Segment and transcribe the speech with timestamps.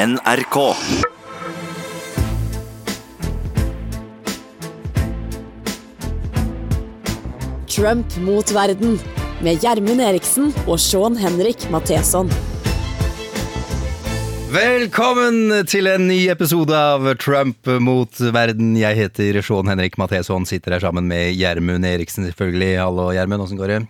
[0.00, 0.56] NRK.
[7.68, 8.94] Trump mot verden
[9.44, 12.32] med Gjermund Eriksen og Sean Henrik Matheson.
[14.54, 18.72] Velkommen til en ny episode av Trump mot verden.
[18.80, 22.78] Jeg heter Sean Henrik Matheson, sitter her sammen med Gjermund Eriksen, selvfølgelig.
[22.80, 23.44] Hallo, Gjermund.
[23.44, 23.82] Åssen går det?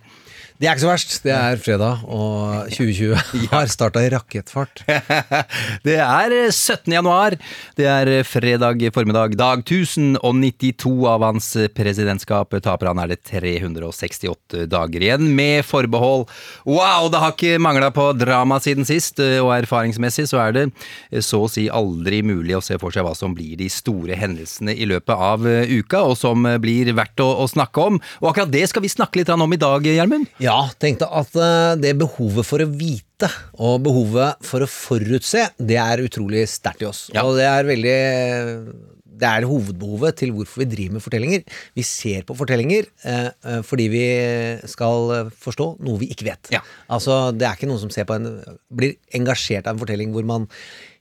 [0.61, 1.13] Det er ikke så verst.
[1.25, 4.83] Det er fredag, og 2020 har starta i rakettfart.
[5.87, 6.85] Det er 17.
[6.93, 7.33] januar.
[7.73, 9.33] Det er fredag formiddag.
[9.39, 12.53] Dag 1092 av hans presidentskap.
[12.61, 16.27] Taper han er det 368 dager igjen, med forbehold.
[16.69, 20.67] Wow, det har ikke mangla på drama siden sist, og erfaringsmessig så er det
[21.25, 24.77] så å si aldri mulig å se for seg hva som blir de store hendelsene
[24.77, 27.99] i løpet av uka, og som blir verdt å, å snakke om.
[28.21, 30.29] Og akkurat det skal vi snakke litt om i dag, Gjermund.
[30.37, 30.50] Ja,
[30.81, 33.29] tenkte at eh, det behovet for å vite
[33.61, 37.05] og behovet for å forutse, det er utrolig sterkt i oss.
[37.13, 37.25] Ja.
[37.27, 37.99] Og det er veldig
[39.21, 41.43] det er hovedbehovet til hvorfor vi driver med fortellinger.
[41.77, 44.05] Vi ser på fortellinger eh, eh, fordi vi
[44.71, 46.49] skal forstå noe vi ikke vet.
[46.55, 46.63] Ja.
[46.89, 48.31] Altså, Det er ikke noen som ser på en,
[48.73, 50.49] blir engasjert av en fortelling hvor man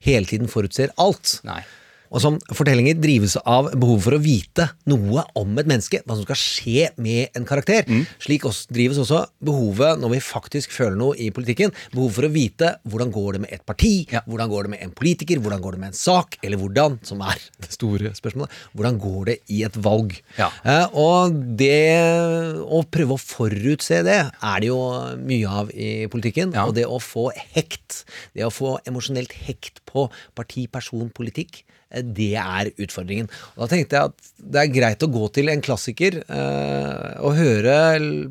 [0.05, 1.39] hele tiden forutser alt.
[1.49, 1.63] Nei.
[2.11, 6.27] Og som fortellinger drives av behovet for å vite noe om et menneske, hva som
[6.27, 7.85] skal skje med en karakter.
[7.87, 8.03] Mm.
[8.23, 12.33] Slik også, drives også behovet, når vi faktisk føler noe i politikken, behovet for å
[12.35, 14.25] vite hvordan går det med et parti, Ja.
[14.27, 17.23] hvordan går det med en politiker, hvordan går det med en sak, eller hvordan, som
[17.23, 20.17] er det store spørsmålet, hvordan går det i et valg.
[20.39, 20.51] Ja.
[20.65, 21.79] Eh, og det
[22.67, 24.81] å prøve å forutse det, er det jo
[25.21, 26.55] mye av i politikken.
[26.57, 26.67] Ja.
[26.67, 28.03] Og det å få hekt,
[28.35, 33.31] det å få emosjonelt hekt på parti, person, politikk, det er utfordringen.
[33.57, 37.37] Og da tenkte jeg at det er greit å gå til en klassiker eh, og
[37.39, 37.81] høre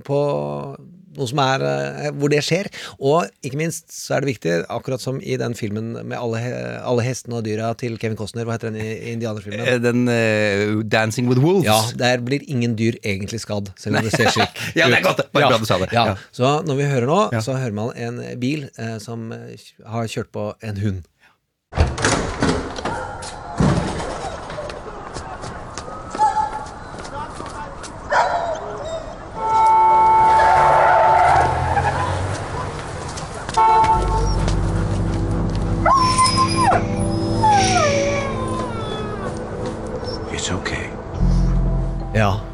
[0.05, 0.21] på
[1.19, 2.69] noe som er eh, hvor det skjer.
[3.01, 6.41] Og ikke minst så er det viktig, akkurat som i den filmen med alle,
[6.85, 9.65] alle hestene og dyra til Kevin Costner, hva heter den i, i indianerfilmen?
[9.65, 11.67] Eh, Den uh, Dancing with Wolves.
[11.67, 15.05] Ja, der blir ingen dyr egentlig skadd, selv om det ser slik Ja, det er
[15.05, 15.23] godt.
[15.35, 15.91] Bare bra du sa det.
[15.95, 16.11] Ja.
[16.13, 16.17] Ja.
[16.35, 20.51] Så når vi hører nå, så hører man en bil eh, som har kjørt på
[20.65, 21.07] en hund.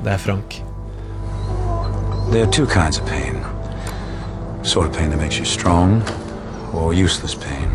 [0.05, 0.63] Det er Frank.
[2.31, 3.43] There are two kinds of pain.
[4.63, 6.03] Sort of pain that makes you strong,
[6.73, 7.69] or useless pain.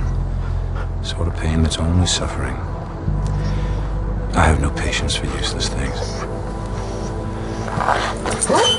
[1.03, 2.57] Sort of pain that's only suffering.
[4.35, 6.25] I have no patience for useless things.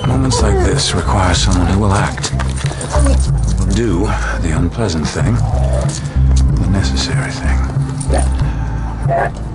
[0.07, 2.31] Moments like this require someone who will act.
[3.59, 3.99] Will do
[4.41, 5.35] the unpleasant thing,
[6.55, 9.50] the necessary thing.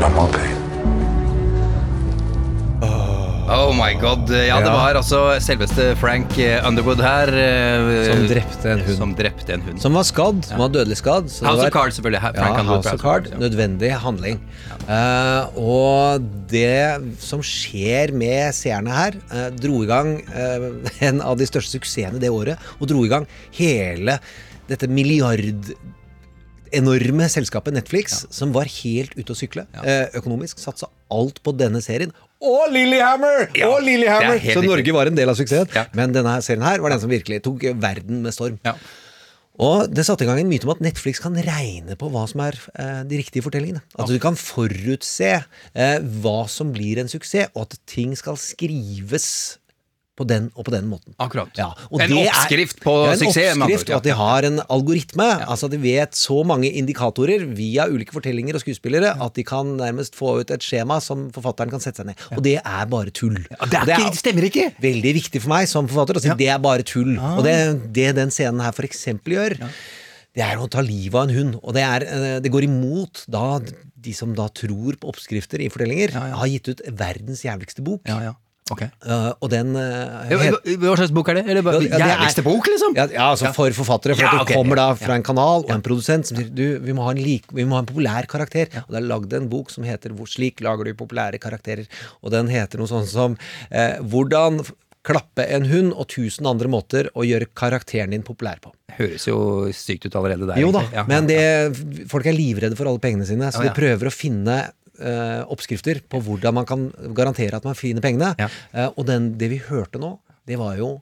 [0.00, 0.52] No more pain.
[3.48, 4.26] Oh my god.
[4.34, 7.30] Ja, det var altså selveste Frank eh, Underwood her.
[7.30, 8.96] eh, Som drepte en hund.
[8.98, 9.78] Som drepte en hund.
[9.82, 11.30] Som var skadd, som var dødelig skadd.
[11.30, 12.20] så det House var- of Card, selvfølgelig.
[12.24, 13.28] Frank Ja, Underwood House of Card.
[13.30, 13.38] ja.
[13.38, 14.40] Nødvendig handling.
[14.88, 20.66] Eh, og det som skjer med seerne her, uh, dro i gang uh,
[21.08, 24.18] en av de største suksessene det året, og dro i gang hele
[24.68, 25.70] dette milliard
[26.74, 30.58] enorme selskapet Netflix, som var helt ute å sykle eh, økonomisk.
[30.62, 32.12] Satsa alt på denne serien.
[32.42, 33.48] Og Lillehammer!
[33.56, 34.36] Ja, og Lillehammer!
[34.40, 34.94] er Så Norge riktig.
[34.96, 35.70] var en del av suksessen.
[35.74, 35.86] Ja.
[35.96, 38.58] Men denne serien her var den som virkelig tok verden med storm.
[38.66, 38.76] Ja.
[39.56, 42.42] Og det satte i gang en myte om at Netflix kan regne på hva som
[42.44, 43.80] er eh, de riktige fortellingene.
[43.96, 49.56] At du kan forutse eh, hva som blir en suksess, og at ting skal skrives
[50.16, 51.12] på den og på den måten.
[51.20, 51.50] Akkurat.
[51.58, 54.42] Ja, og En det er- oppskrift på ja, en suksess, Oppskrift, og at de har
[54.48, 55.26] en algoritme.
[55.46, 59.76] Altså at de vet så mange indikatorer via ulike fortellinger og skuespillere at de kan
[59.76, 62.16] nærmest få ut et skjema som forfatteren kan sette seg ned.
[62.36, 63.36] Og det er bare tull.
[63.36, 64.72] det er ikke- det stemmer ikke.
[64.80, 67.18] Veldig viktig for meg som forfatter å si det er bare tull.
[67.18, 69.58] Og det, det den scenen her for eksempel gjør,
[70.36, 71.60] det er å ta livet av en hund.
[71.62, 73.60] Og det, er, eh, det går imot da
[74.06, 76.36] de som da tror på oppskrifter i fortellinger, Ja, ja.
[76.36, 78.00] har gitt ut verdens jævligste bok.
[78.06, 78.32] Ja, ja.
[78.74, 78.80] Ok.
[79.06, 81.44] Uh, og den uh, het- Hva slags bok er det?
[81.52, 82.96] Eller bare, Ja, det Jævligste bok, liksom?
[82.98, 84.16] Ja, ja altså for forfattere.
[84.18, 86.50] For Ja, at ok, det kommer da fra en kanal og en produsent som sier
[86.50, 88.72] du, vi må ha en, lik, vi må ha en populær karakter.
[88.86, 91.86] Og det er lagd en bok som heter slik lager du populære karakterer?
[92.26, 94.64] Og den heter noe sånt som uh, Hvordan
[95.06, 98.72] klappe en hund og tusen andre måter å gjøre karakteren din populær på.
[98.96, 99.38] Høres jo
[99.76, 100.58] sykt ut allerede der.
[100.58, 100.82] Jo da.
[100.94, 101.38] Ja, men det,
[102.10, 104.64] folk er livredde for alle pengene sine, så de prøver å finne
[105.00, 108.32] eh, oppskrifter på hvordan man kan garantere at man finner pengene.
[108.40, 108.48] Ja.
[108.72, 110.14] Eh, og den, det vi hørte nå,
[110.46, 110.96] det var jo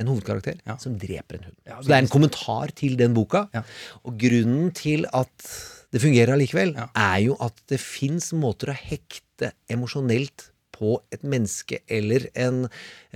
[0.00, 0.76] en hovedkarakter Ja.
[0.80, 1.56] som dreper en hund.
[1.66, 3.46] Ja, så det er en kommentar til den boka.
[3.56, 3.62] Ja.
[4.04, 5.48] Og grunnen til at
[5.94, 11.78] det fungerer allikevel, er jo at det fins måter å hekte emosjonelt på et menneske
[11.88, 12.66] eller en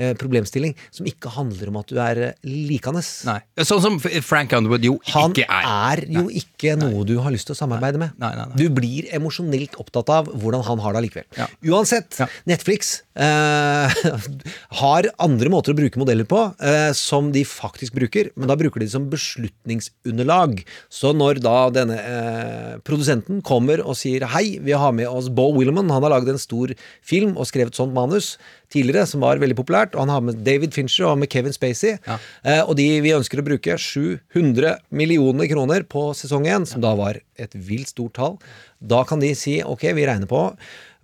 [0.00, 3.12] eh, problemstilling som ikke handler om at du er likandes.
[3.28, 3.38] Nei.
[3.62, 5.64] Sånn som Frank Underwood jo Han ikke er.
[5.64, 8.16] Han er jo ikke noe du har lyst til å samarbeide med.
[8.20, 8.58] Nei, nei, nei.
[8.60, 11.28] Du blir emosjonelt opptatt av hvordan han har det allikevel.
[11.38, 11.48] Ja.
[11.72, 12.26] Uansett, Ja.
[12.48, 14.00] Netflix eh,
[14.82, 18.82] har andre måter å bruke modeller på eh, som de faktisk bruker, men da bruker
[18.82, 20.62] de det som beslutningsunderlag.
[20.92, 25.50] Så når da denne eh, produsenten kommer og sier hei, vi har med oss Bo
[25.56, 26.74] Williman, han har laget en stor
[27.06, 28.34] film og skrevet sånt manus
[28.70, 31.98] tidligere som var veldig populært, og han har med David Fincher og med Kevin Spacey,
[32.06, 32.18] Ja.
[32.44, 36.94] eh, og de vi ønsker å bruke 700 millioner kroner på sesong én, som da
[36.94, 38.38] var et vilt stort tall,
[38.80, 40.42] da kan de si ok, vi regner på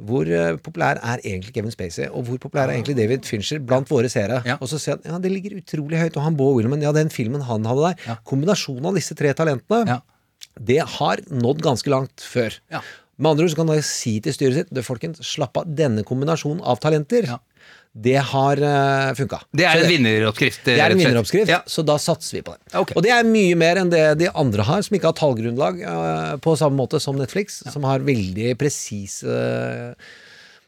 [0.07, 3.89] hvor eh, populær er egentlig Kevin Spacey, og hvor populær er egentlig David Fincher blant
[3.89, 4.43] våre seere?
[4.45, 4.59] Ja.
[4.61, 7.09] Og så sier han ja, det ligger utrolig høyt, og han Boe Williman, ja, den
[7.09, 8.17] filmen han hadde der, Ja.
[8.29, 10.01] kombinasjonen av disse tre talentene, Ja.
[10.61, 12.59] det har nådd ganske langt før.
[12.71, 12.83] Ja.
[13.19, 16.05] Med andre ord så kan dere si til styret sitt, du folkens, slapp av, denne
[16.05, 17.39] kombinasjonen av talenter, Ja.
[17.97, 19.39] Det har uh, funka.
[19.57, 20.65] Det er en vinneroppskrift.
[20.69, 21.63] det er en vinneroppskrift, Ja.
[21.67, 22.61] så da satser vi på det.
[22.77, 22.93] Okay.
[22.99, 26.37] Og det er mye mer enn det de andre har, som ikke har tallgrunnlag eh,
[26.45, 29.95] på samme måte som Netflix, som har veldig presise eh,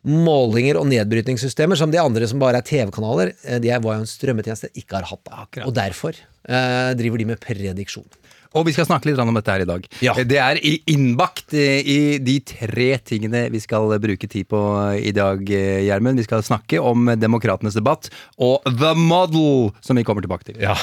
[0.09, 3.35] målinger og nedbrytningssystemer, som de andre som bare er TV-kanaler.
[3.45, 5.25] eh, De var jo en strømmetjeneste ikke har hatt.
[5.53, 5.65] det.
[5.67, 6.15] Og derfor
[6.49, 8.09] eh, driver de med prediksjon.
[8.56, 9.85] Og vi skal snakke litt om dette her i dag.
[10.05, 10.15] Ja.
[10.17, 14.62] Det er innbakt eh, i de tre tingene vi skal bruke tid på
[14.97, 16.21] i dag, eh, Gjermund.
[16.23, 20.61] Vi skal snakke om demokratenes debatt og The Model, som vi kommer tilbake til.
[20.62, 20.77] Ja.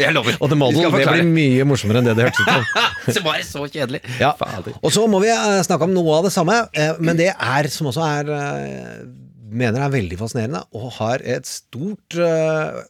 [0.00, 0.38] jeg lover.
[0.40, 2.84] Og The Model det blir mye morsommere enn det det hørtes ut som.
[3.14, 4.02] det var så kjedelig.
[4.20, 4.34] Ja.
[4.80, 7.70] Og så må vi eh, snakke om noe av det samme, eh, men det er,
[7.72, 9.02] som også er eh,
[9.50, 12.80] mener er veldig fascinerende, og har et stort eh,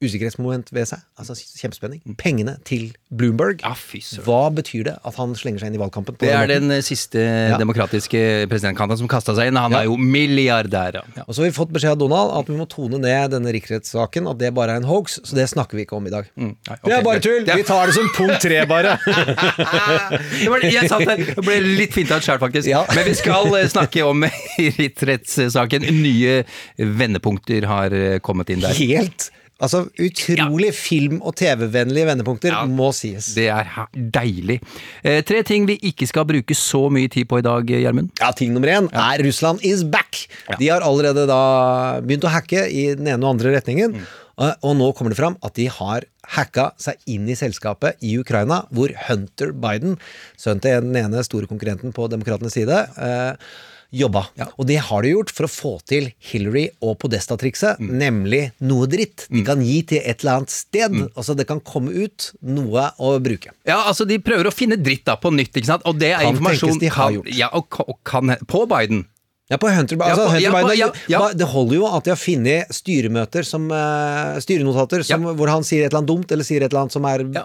[0.00, 1.02] usikkerhetsmoment ved seg.
[1.20, 2.00] Altså kjempespenning.
[2.20, 3.60] Pengene til Bloomberg.
[3.64, 4.00] Ja, fy.
[4.24, 6.16] Hva betyr det at han slenger seg inn i valgkampen?
[6.16, 7.20] på Det er den eh, siste
[7.60, 9.58] demokratiske presidentkandidaten som kasta seg inn.
[9.60, 9.82] Han Ja.
[9.82, 11.00] er jo milliardær.
[11.16, 11.24] ja.
[11.26, 14.30] Og så har vi fått beskjed av Donald at vi må tone ned denne riksrettssaken,
[14.30, 16.30] at det bare er en hoax, så det snakker vi ikke om i dag.
[16.36, 16.88] Mm, nei, okay.
[16.88, 17.44] Det er bare tull!
[17.50, 18.96] Vi tar det som punkt tre, bare.
[20.40, 22.68] det var, jeg satt der og ble litt finta sjøl, faktisk.
[22.72, 22.84] Ja.
[22.94, 24.24] Men vi skal eh, snakke om
[24.80, 25.86] riksrettssaken.
[26.00, 26.40] Nye
[26.78, 28.74] vendepunkter har eh, kommet inn der.
[28.80, 29.28] Helt
[29.60, 32.64] Altså utrolig film- og TV-vennlige vendepunkter, Ja.
[32.66, 33.34] må sies.
[33.34, 34.60] Det er deilig.
[35.04, 38.10] Eh, tre ting vi ikke skal bruke så mye tid på i dag, Gjermund.
[38.20, 40.26] Ja, Ting nummer én er Russland is back.
[40.58, 44.00] De har allerede da begynt å hacke i den ene og andre retningen.
[44.40, 48.14] Og, og nå kommer det fram at de har hacka seg inn i selskapet i
[48.16, 49.98] Ukraina, hvor Hunter Biden,
[50.40, 53.34] sønnen til den ene store konkurrenten på demokratenes side, eh,
[53.92, 54.22] jobba.
[54.58, 59.26] Og det har de gjort for å få til Hillary og Podesta-trikset, nemlig noe dritt
[59.30, 60.94] de kan gi til et eller annet sted.
[61.14, 63.50] Altså det kan komme ut noe å bruke.
[63.66, 65.82] Ja, altså De prøver å finne dritt da på nytt, ikke sant?
[65.86, 67.32] Og det er Kan informasjon de har kan- gjort.
[67.36, 69.06] Ja, og, og kan, På Biden.
[69.50, 71.32] Ja, på Hunter, Ja, altså, på- Hunter ja, på- Biden, ja, ja.
[71.34, 75.32] Det holder jo at de har funnet styremøter som uh, Styrenotater som, Ja.
[75.34, 77.44] hvor han sier et eller annet dumt, eller sier et eller annet som er Ja.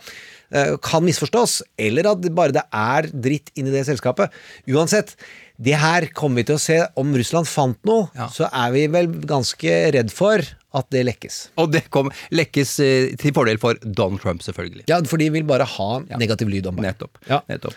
[0.54, 4.30] eh, kan misforstås, eller at bare det er dritt inni det selskapet.
[4.70, 5.16] Uansett,
[5.62, 6.78] det her kommer vi til å se.
[7.00, 8.28] Om Russland fant noe, Ja.
[8.28, 10.42] så er vi vel ganske redd for
[10.76, 11.50] at det lekkes.
[11.58, 14.84] Og det kom, lekkes eh, til fordel for Donald Trump, selvfølgelig.
[14.92, 16.90] Ja, for de vil bare ha negativ lyd om meg.
[16.92, 17.18] Nettopp.
[17.30, 17.40] Ja.
[17.48, 17.74] Nettopp.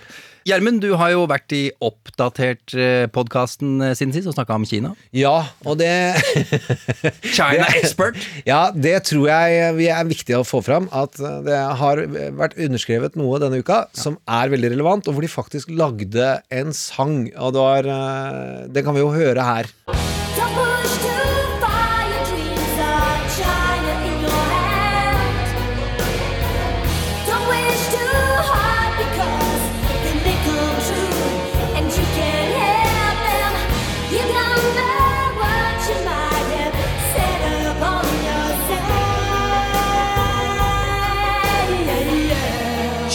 [0.49, 4.95] Gjermund, du har jo vært i Oppdatert-podkasten siden sist og snakka om Kina.
[5.13, 5.35] Ja,
[5.69, 5.91] og det
[7.37, 8.17] China Det- expert.
[8.49, 10.89] Ja, det tror jeg er viktig å få fram.
[10.89, 12.01] At det har
[12.41, 16.73] vært underskrevet noe denne uka som er veldig relevant, og hvor de faktisk lagde en
[16.73, 17.27] sang.
[17.37, 19.69] Og det var eh, Det kan vi jo høre her.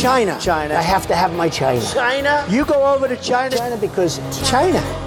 [0.04, 0.38] China.
[0.38, 0.76] China.
[0.76, 1.82] I have to have my China.
[1.82, 2.46] China?
[2.50, 4.20] You go over to China, China because
[4.50, 5.03] China.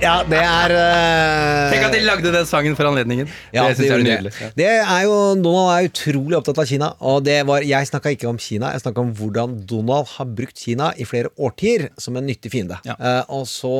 [0.00, 1.68] Ja, det er uh...
[1.68, 3.28] Tenk at de lagde den sangen for anledningen.
[3.52, 4.30] Ja, det syns jeg er nydelig.
[4.32, 4.46] det.
[4.56, 6.88] Det er jo, Donald er utrolig opptatt av Kina.
[7.04, 10.56] Og det var, Jeg snakka ikke om Kina, jeg snakka om hvordan Donald har brukt
[10.56, 12.78] Kina i flere årtier som en nyttig fiende.
[12.88, 12.96] Ja.
[12.96, 13.74] Uh, og så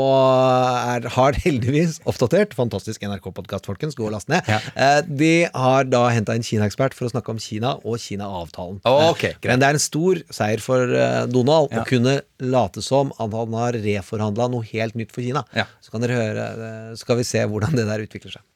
[0.93, 4.45] er, har det heldigvis oppdatert, fantastisk NRK-podkast, folkens, gå og last ned.
[4.51, 4.61] Ja.
[4.77, 8.83] Uh, de har da henta en Kina-ekspert for å snakke om Kina og Kina-avtalen.
[8.85, 9.39] Oh, okay.
[9.49, 10.85] Men det er en stor seier for
[11.33, 11.81] Donald Ja.
[11.81, 15.47] å kunne late som at han har reforhandla noe helt nytt for Kina.
[15.81, 18.47] Så kan får høre, så skal vi se hvordan det der utvikler seg.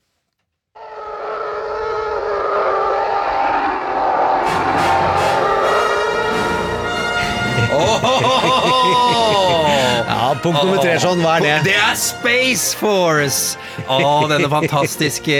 [10.08, 11.20] ja, punkt nummer tre, Sean.
[11.24, 11.54] Hva er det?
[11.68, 13.58] Det er Space Force!
[13.90, 15.38] Å, denne fantastiske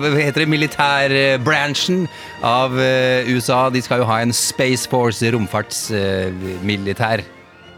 [0.00, 0.48] Hva heter det?
[0.52, 1.98] Militærbransjen
[2.46, 3.66] av eh, USA.
[3.74, 7.18] De skal jo ha en Space Force romfartsmilitær.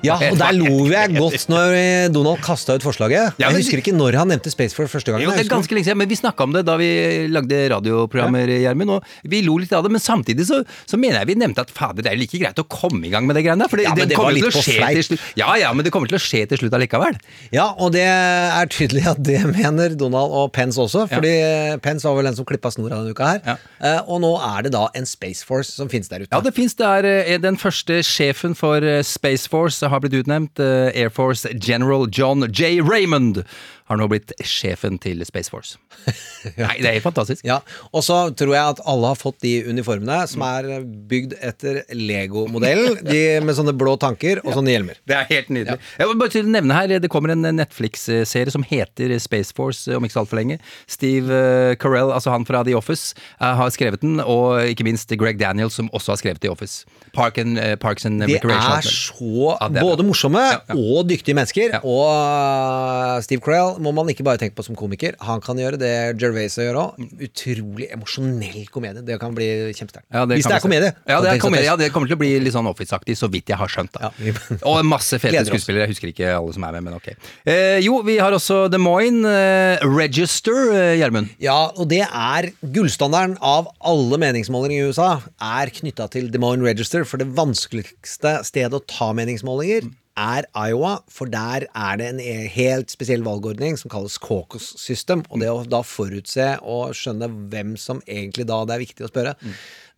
[0.06, 3.34] Ja, og der lo jeg godt når eh, Donald kasta ut forslaget.
[3.40, 5.24] Jeg husker ikke når han nevnte Space Force første gang.
[5.24, 6.86] Jo, det er ganske lenge siden, men vi snakka om det da vi
[7.32, 8.92] lagde radioprogrammer, Gjermund.
[8.94, 11.72] Og vi lo litt av det, men samtidig så, så mener jeg vi nevnte at
[11.74, 13.72] fader, det er like greit å komme i gang med det greiene der.
[13.72, 15.24] For det, Ja, men det kommer til å skje til slutt.
[15.40, 17.18] Ja, ja, men det kommer til å skje til slutt allikevel.
[17.56, 21.34] Ja, og det er tydelig at det mener Donald og Pence også, fordi
[21.82, 23.42] Pence var vel den som klippa snora denne uka her.
[23.46, 23.58] Ja.
[23.82, 26.30] Eh, og nå er det da en Space Force som finnes der ute.
[26.30, 27.04] Ja, det fins der.
[27.08, 30.58] eh, Den første sjefen for eh, Space Force har blitt utnevnt.
[30.60, 32.80] eh, Air Force General John J.
[32.80, 33.44] Raymond
[33.88, 35.78] har nå blitt sjefen til Space Force.
[36.60, 37.44] Nei, det er helt fantastisk.
[37.48, 37.60] Ja,
[37.92, 42.98] Og så tror jeg at alle har fått de uniformene som er bygd etter Lego-modellen.
[43.08, 45.00] De med sånne blå tanker og sånne hjelmer.
[45.08, 45.78] Det er helt nydelig.
[45.98, 50.16] Jeg må bare nevne her, Det kommer en Netflix-serie som heter Space Force om ikke
[50.18, 50.58] så altfor lenge.
[50.90, 54.20] Steve eh, Carell, altså han fra The Office, eh, har skrevet den.
[54.20, 56.84] Og ikke minst Greg Daniels, som også har skrevet The Office.
[57.16, 58.78] Park and, eh, Parks and De Recreation.
[58.78, 60.44] er så Ja, det er både morsomme
[60.76, 61.78] og dyktige mennesker.
[61.84, 65.16] Og Steve Carell må man ikke bare tenke på som komiker.
[65.24, 67.06] Han kan gjøre det Gervais gjør òg.
[67.28, 69.02] Utrolig emosjonell komedie.
[69.06, 70.06] Det kan bli kjempesterkt.
[70.12, 70.92] Ja, Hvis det er komedie.
[71.08, 71.66] Ja, det, er komedie.
[71.68, 73.94] ja, det kommer til å bli litt sånn Office-aktig, så vidt jeg har skjønt.
[73.96, 74.32] da Ja,
[74.68, 75.86] Og masse fete skuespillere.
[75.86, 77.10] Jeg husker ikke alle som er med, men ok.
[77.48, 81.30] Eh, jo, vi har også Des Moines eh, Register, eh, Gjermund.
[81.42, 86.66] Ja, og det er gullstandarden av alle meningsmålinger i USA, er knytta til Des Moines
[86.68, 89.86] Register, for det vanskeligste stedet å ta meningsmålinger
[90.18, 92.22] er Iowa, for der er det en
[92.54, 97.76] helt spesiell valgordning som kalles caucus system, og det å da forutse og skjønne hvem
[97.80, 99.36] som egentlig da det er viktig å spørre,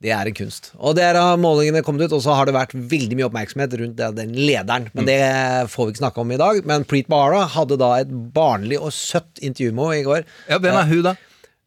[0.01, 0.71] det er en kunst.
[0.81, 4.05] Og der har målingene kommet ut, og så har det vært veldig mye oppmerksomhet rundt
[4.21, 5.19] den lederen, men det
[5.73, 6.63] får vi ikke snakke om i dag.
[6.69, 10.25] Men Preet Bahara hadde da et barnlig og søtt intervju med henne i går.
[10.49, 11.17] Ja, Hvem er hun, da?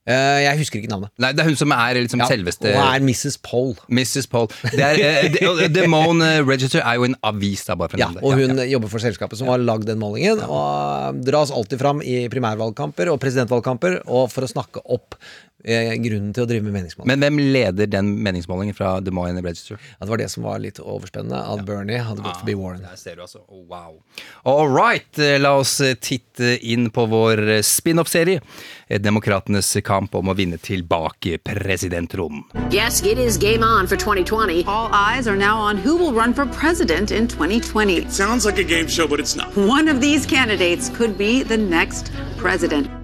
[0.03, 1.13] Eh, jeg husker ikke navnet.
[1.21, 3.37] Nei, Det er hun som er liksom Ja, selveste Hun er Mrs.
[3.39, 3.77] Pole.
[3.87, 4.27] Mrs.
[4.27, 4.49] Paul.
[4.73, 8.35] Det er, eh, Demone eh, Register er jo en avis, da, bare for Ja, og
[8.35, 8.67] hun ja.
[8.75, 10.43] jobber for selskapet som har lagd den målingen.
[10.43, 15.15] Og dras alltid fram i primærvalgkamper og presidentvalgkamper og for å snakke opp
[15.63, 17.07] grunnen til å drive med meningsmåling.
[17.07, 19.79] Men hvem leder den meningsmålingen fra The Moyen Register?
[19.99, 22.83] Ja, det var det som var litt overspennende, at Bernie hadde gått forbi Warren.
[22.83, 23.43] Der ser du altså.
[23.47, 23.99] Oh, wow.
[24.43, 28.41] All right, eh, la oss eh, titte inn på vår eh, spin-off-serie.
[28.87, 32.43] Eh, Demokratenes kamp om å vinne tilbake presidentrom.
[32.71, 34.63] Yes, it is game on for 2020.
[34.67, 37.97] All eyes are now on who will run for president in 2020.
[37.97, 39.55] It Sounds like a game show, but it's not.
[39.55, 43.02] One of these candidates could be the next president.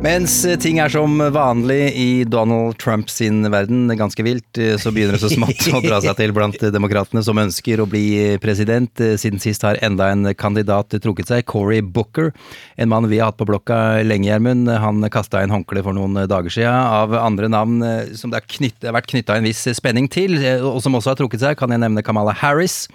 [0.00, 4.88] Mens eh, ting er som vanlig i Donald Trump sin verden, ganske vilt, eh, så
[4.96, 8.88] begynner det så smått å dra seg til blant demokratene som ønsker å bli president.
[8.96, 12.32] Eh, Siden sist har enda en kandidat trukket seg, Cory Booker.
[12.80, 14.72] En mann vi har hatt på blokka lenge, Gjermund.
[14.72, 16.72] Han kasta inn håndkle for noen dager siden.
[16.72, 17.84] Av andre navn
[18.16, 21.44] som det har, har vært knytta en viss spenning til, og som også har trukket
[21.44, 22.86] seg, kan jeg nevne Kamala Harris.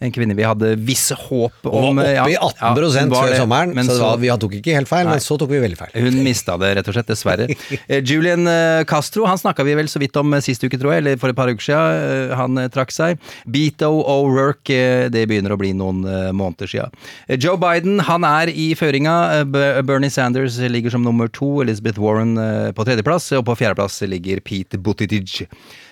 [0.00, 1.90] En kvinne vi hadde visse håp om.
[1.90, 1.96] om.
[2.00, 4.30] var eh, oppe i ja, 18 hun var før det, sommeren, men så, så- vi
[4.40, 5.12] tok ikke helt feil, Nei.
[5.18, 5.90] men så tok vi veldig feil.
[6.06, 7.48] hun mista det, rett og slett, dessverre.
[7.90, 10.94] Eh, Julian eh, Castro han snakka vi vel så vidt om eh, sist uke, tror
[10.94, 12.30] jeg, eller for et par uker siden.
[12.30, 13.18] Eh, Han eh, trakk seg.
[13.46, 16.96] Beto O'Rourke, eh, det begynner å bli noen eh, måneder siden.
[17.28, 19.16] Eh, Joe Biden han er i føringa.
[19.42, 21.60] Eh, Bernie Sanders ligger som nummer to.
[21.64, 23.30] Elizabeth Warren eh, på tredjeplass.
[23.38, 25.46] Og på fjerdeplass ligger Pete Buttigieg.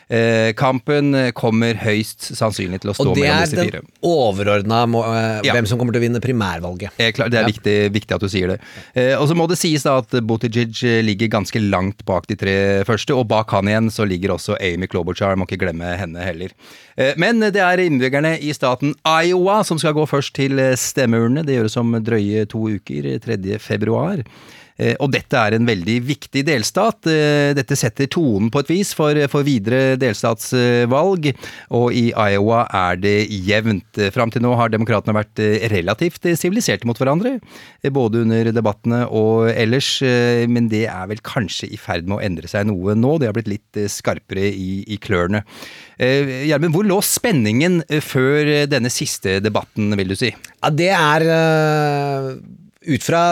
[0.08, 3.80] Eh, Kampen kommer høyst sannsynlig til å stå Og det mellom er disse fire.
[3.82, 5.52] den overordna eh, Ja.
[5.52, 6.90] hvem som kommer til å vinne primærvalget.
[6.98, 7.52] Eh, klar, det er Ja.
[7.52, 8.60] viktig, viktig at du sier det.
[9.18, 10.72] Og så må det sies da at Buttigieg
[11.04, 14.86] ligger ganske langt bak de tre første, og bak han igjen så ligger også Amy
[14.86, 16.48] Klobuchar, må ikke glemme henne heller.
[17.16, 21.44] Men det er innbyggerne i staten Iowa som skal gå først til stemmeurnene.
[21.44, 23.58] Det gjøres om drøye to uker, 3.
[23.60, 24.24] februar.
[24.78, 27.08] Eh, Og dette er en veldig viktig delstat.
[27.10, 31.30] Eh, Dette setter tonen på et vis for, for videre delstatsvalg,
[31.74, 33.16] og i Iowa er det
[33.48, 33.98] jevnt.
[34.14, 37.38] Fram til nå har demokratene vært eh, relativt siviliserte mot hverandre,
[37.94, 39.88] både under debattene og ellers,
[40.50, 43.16] men det er vel kanskje i ferd med å endre seg noe nå.
[43.18, 45.42] Det har blitt litt skarpere i, i klørne.
[45.98, 50.30] Gjermund, hvor lå spenningen før denne siste debatten, vil du si?
[50.62, 51.26] Ja, det er
[52.88, 53.22] ut fra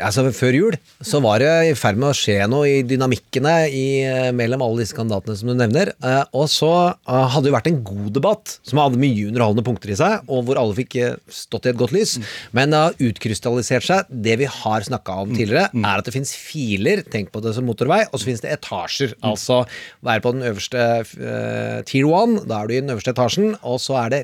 [0.00, 3.84] altså Før jul så var det i ferd med å skje noe i dynamikkene i,
[4.06, 5.92] eh, mellom alle disse kandidatene som du nevner.
[6.04, 9.92] Eh, og så eh, hadde det vært en god debatt som hadde mye underholdende punkter
[9.92, 10.98] i seg, og hvor alle fikk
[11.32, 12.16] stått i et godt lys.
[12.56, 14.10] Men det har utkrystallisert seg.
[14.10, 17.66] Det vi har snakka om tidligere, er at det fins filer, tenk på det som
[17.68, 19.16] motorvei, og så fins det etasjer.
[19.26, 19.62] Altså
[20.06, 23.80] være på den øverste uh, tier one, da er du i den øverste etasjen, og
[23.82, 24.22] så er det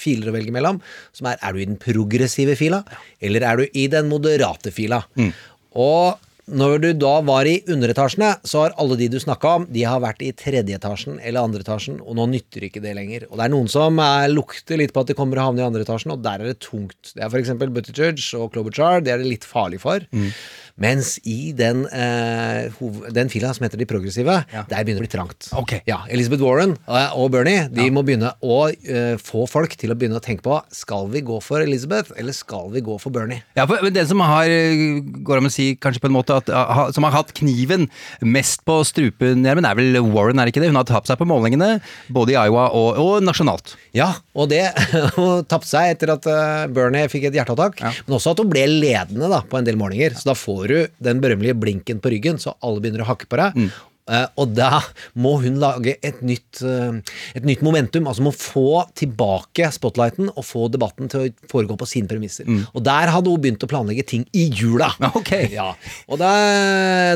[0.00, 0.80] filer å velge mellom,
[1.16, 2.82] som er er du i den progressive fila,
[3.22, 5.02] eller er du i den moderate fila.
[5.76, 6.18] Og
[6.50, 10.00] når du da var i underetasjene, så har alle de du snakka om, de har
[10.02, 13.28] vært i tredje etasjen eller andre etasjen, og nå nytter ikke det lenger.
[13.30, 15.62] Og det er noen som er, lukter litt på at de kommer og å havne
[15.62, 17.12] i andre etasjen, og der er det tungt.
[17.14, 17.52] Det er f.eks.
[17.60, 20.02] Buttigieg og Klobuchar, det er det litt farlig for.
[20.80, 22.70] Mens i den, eh,
[23.10, 25.50] den fila som heter De progressive, der begynner det å bli trangt.
[25.62, 25.80] Okay.
[25.88, 29.96] Ja, Elizabeth Warren eh, og Bernie De må begynne å eh, få folk til å
[29.98, 33.42] begynne å tenke på Skal vi gå for Elizabeth, eller skal vi gå for Bernie?
[33.58, 36.50] Ja, for Den som har, eh, går om å si kanskje på en måte at,
[36.94, 37.88] som har hatt kniven
[38.20, 40.70] mest på strupen, ja, men er vel Warren, er det ikke det?
[40.72, 41.80] Hun har tapt seg på målingene,
[42.12, 43.74] både i Iowa og, og nasjonalt.
[43.96, 44.64] Ja, og det
[45.16, 48.66] Hun tapte seg etter at eh, Bernie fikk et hjerteattakk, men også at hun ble
[48.68, 50.16] ledende da, på en del målinger.
[50.18, 53.36] Så da får du den berømmelige blinken på ryggen, så alle begynner å hakke på
[53.40, 53.56] deg.
[53.56, 53.78] Eh,
[54.36, 54.80] og da
[55.14, 56.98] må hun lage et nytt, eh,
[57.38, 58.08] et nytt momentum.
[58.10, 62.48] Altså må få tilbake spotlighten og få debatten til å foregå på sine premisser.
[62.74, 64.90] Og der hadde hun begynt å planlegge ting i jula.
[65.20, 65.48] Okay.
[65.52, 65.72] Ja,
[66.08, 66.30] og da,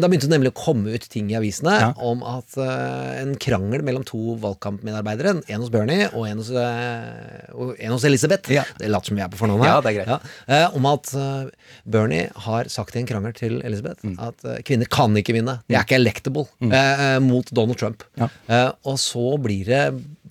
[0.03, 1.89] da begynte det nemlig å komme ut ting i avisene Ja.
[2.05, 7.75] om at uh, en krangel mellom to valgkampmedarbeidere, en hos Bernie og en hos, uh,
[7.79, 8.65] en hos Elisabeth, Ja.
[8.79, 11.49] det later som vi er på fornavn her, Ja, er eh, om at eh,
[11.87, 14.17] Bernie har sagt i en krangel til Elisabeth Mm.
[14.21, 16.73] at eh, kvinner kan ikke vinne, de er ikke electable Mm.
[16.73, 16.84] eh,
[17.25, 18.05] mot Donald Trump.
[18.21, 18.29] Ja.
[18.47, 19.85] Eh, og så blir det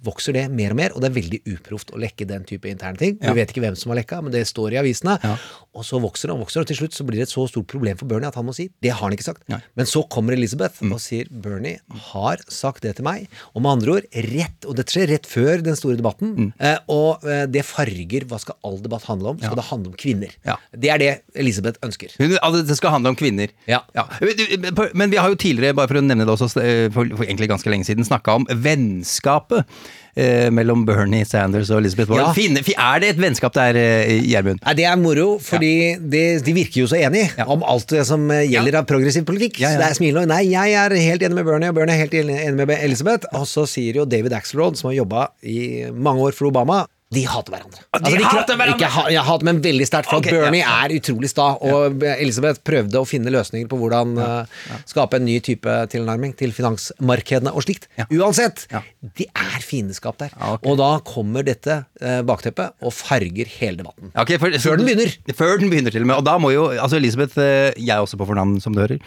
[0.04, 3.00] vokser det mer og mer, og det er veldig uproft å lekke den type interne
[3.00, 3.18] ting.
[3.22, 3.32] Ja.
[3.34, 5.18] Vi vet ikke hvem som har lekka, men det står i avisene.
[5.24, 5.36] Ja.
[5.74, 7.68] Og så vokser det og vokser, og til slutt så blir det et så stort
[7.72, 9.42] problem for Bernie at han må si det har han ikke sagt.
[9.50, 9.58] Nei.
[9.62, 9.70] Mm.
[9.80, 11.80] Men så kommer Elizabeth og sier Bernie
[12.12, 13.26] har sagt det til meg.
[13.56, 16.52] Og med andre ord, rett, og dette skjer rett før den store debatten, Mm.
[16.60, 19.40] eh, og eh, det farger hva skal all debatt handle om?
[19.42, 20.32] Skal det handle om kvinner?
[20.46, 20.56] Ja.
[20.76, 22.14] Det er det Elisabeth ønsker.
[22.42, 23.50] Altså, det skal handle om kvinner.
[23.70, 23.82] Ja.
[23.94, 27.50] Du, Men vi har jo tidligere, bare for å nevne det også, eh, for egentlig
[27.50, 29.66] ganske lenge siden, snakka om vennskapet
[30.16, 32.30] eh, mellom Bernie Sanders og Elizabeth Warren.
[32.30, 32.36] Ja.
[32.38, 34.62] Finne, er det et vennskap der, eh, Gjermund?
[34.64, 38.30] Nei, Det er moro, fordi det, de virker jo så enige om alt det som
[38.32, 39.60] eh, gjelder av progressiv politikk.
[39.60, 39.76] Ja, ja.
[39.76, 40.34] Så det er smilende.
[40.34, 43.28] Nei, jeg er helt enig med Bernie, og Bernie er helt enig med Elizabeth.
[43.34, 47.24] Og så sier jo David Axelrod, som har jobba i mange år for Obama de
[47.30, 47.82] hater hverandre.
[47.94, 48.76] Altså, de hater hverandre!
[48.78, 50.10] Ikke ha, jeg hater, men veldig sterkt.
[50.12, 50.74] For okay, Bernie ja.
[50.86, 55.38] er utrolig sta, og Elisabeth prøvde å finne løsninger på hvordan uh, skape en ny
[55.46, 57.88] type tilnærming til finansmarkedene og slikt.
[58.00, 58.08] Ja.
[58.18, 58.82] Uansett, Ja.
[59.20, 60.34] det er fiendeskap der.
[60.38, 60.68] Ja, ok.
[60.72, 64.12] Og da kommer dette uh, bakteppet og farger hele debatten.
[64.16, 65.14] Ja, ok, for- Før den begynner.
[65.36, 66.18] Før den begynner til og med.
[66.22, 69.00] Og da må jo altså Elisabeth, uh, jeg er også på fornavn som du hører,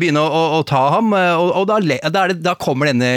[0.00, 1.12] begynne å, å, å ta ham.
[1.14, 3.10] Og, og da, da, er det, da kommer denne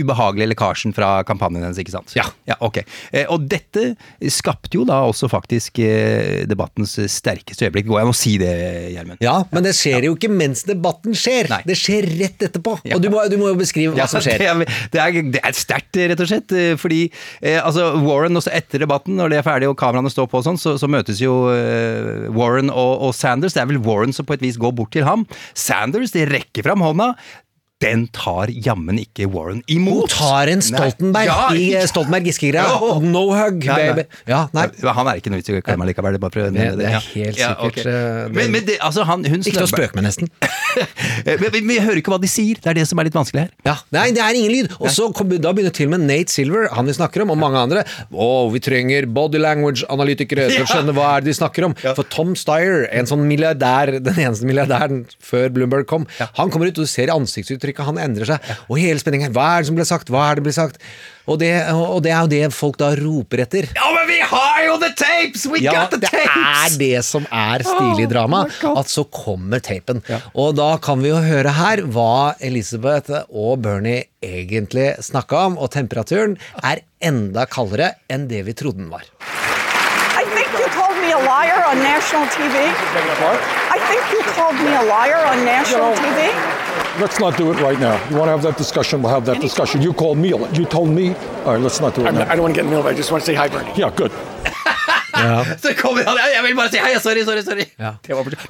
[0.00, 2.14] ubehagelige lekkasjen fra kampanjen hennes, ikke sant?
[2.16, 2.26] Ja.
[2.64, 2.80] ok.
[3.12, 3.83] Eh, Og dette
[4.32, 7.88] skapte jo da også faktisk eh, debattens sterkeste øyeblikk.
[7.90, 8.52] Går jeg an å si det,
[8.94, 9.22] Gjermund?
[9.24, 11.50] Ja, men det skjer jo ikke mens debatten skjer.
[11.52, 11.60] Nei.
[11.68, 12.76] Det skjer rett etterpå.
[12.86, 12.96] Ja.
[12.98, 14.42] Og du må, du må jo beskrive hva som skjer.
[14.44, 16.54] Det er, det er, er sterkt, rett og slett.
[16.56, 17.02] eh, Fordi
[17.40, 20.48] eh, altså Warren, også etter debatten, når det er ferdig og kameraene står på, og
[20.48, 23.56] sånn, så, så møtes jo eh, Warren og, og Sanders.
[23.56, 25.26] Det er vel Warren som på et vis går bort til ham.
[25.56, 27.12] Sanders de rekker fram hånda.
[27.84, 30.08] Den tar jammen ikke Warren imot.
[30.08, 32.64] Hun tar en Stoltenberg Ja, i eh, Stoltenberg-Giske-greia.
[32.64, 32.98] Ja.
[33.04, 33.88] No hug, Nei, nei.
[33.92, 34.06] baby.
[34.30, 34.66] Ja, nei.
[34.82, 36.16] Ja, Han er ikke noe vits i å klemme likevel.
[36.16, 37.78] Det, å nevne det er helt Ja, sikkert, ok.
[37.86, 40.30] eh, Men, men det, altså, han, Ikke til å spøke med, nesten.
[41.24, 42.58] Men vi, vi hører ikke hva de sier.
[42.60, 43.50] Det er det som er litt vanskelig her.
[43.66, 44.72] Ja, Nei, det er ingen lyd.
[44.80, 47.84] Og så da begynner til med Nate Silver, han vi snakker om, og mange andre.
[48.10, 51.76] Å, vi trenger body language-analytikere til å skjønne hva er det de snakker om.
[51.84, 56.06] For Tom Steyer, en sånn milliardær, den eneste milliardæren før Bloomberg kom,
[56.38, 58.54] han kommer ut, og du ser i ansiktsuttrykket, han endrer seg.
[58.68, 60.08] Og hele spenningen Hva er det som ble sagt?
[60.12, 60.78] Hva er det som ble sagt?
[61.24, 63.66] Og det, og det er jo det folk da roper etter.
[63.74, 65.46] Ja, men vi har jo the tapes!
[65.48, 68.42] We Ja, got the det er det som er stilig drama.
[68.62, 70.02] Oh at så kommer tapen.
[70.34, 75.72] Og da kan vi jo høre her hva Elisabeth og Bernie egentlig snakka om, og
[75.72, 79.08] temperaturen er enda kaldere enn det vi trodde den var.
[80.14, 82.68] I think you called me a liar on national TV.
[83.72, 86.63] I think you called me a liar on national TV.
[87.00, 87.96] Let's not do it right now.
[88.08, 89.02] You want to have that discussion?
[89.02, 89.82] We'll have that discussion.
[89.82, 90.28] You called me.
[90.28, 91.08] You told me.
[91.44, 92.76] All right, let's not do it I'm not, I don't want to get in the
[92.76, 92.88] middle.
[92.88, 93.72] I just want to say hi, Bernie.
[93.76, 94.12] Yeah, good.
[95.62, 97.64] Så kommer han, jeg vil bare si hei, sorry, sorry, sorry.
[97.78, 97.94] Ja.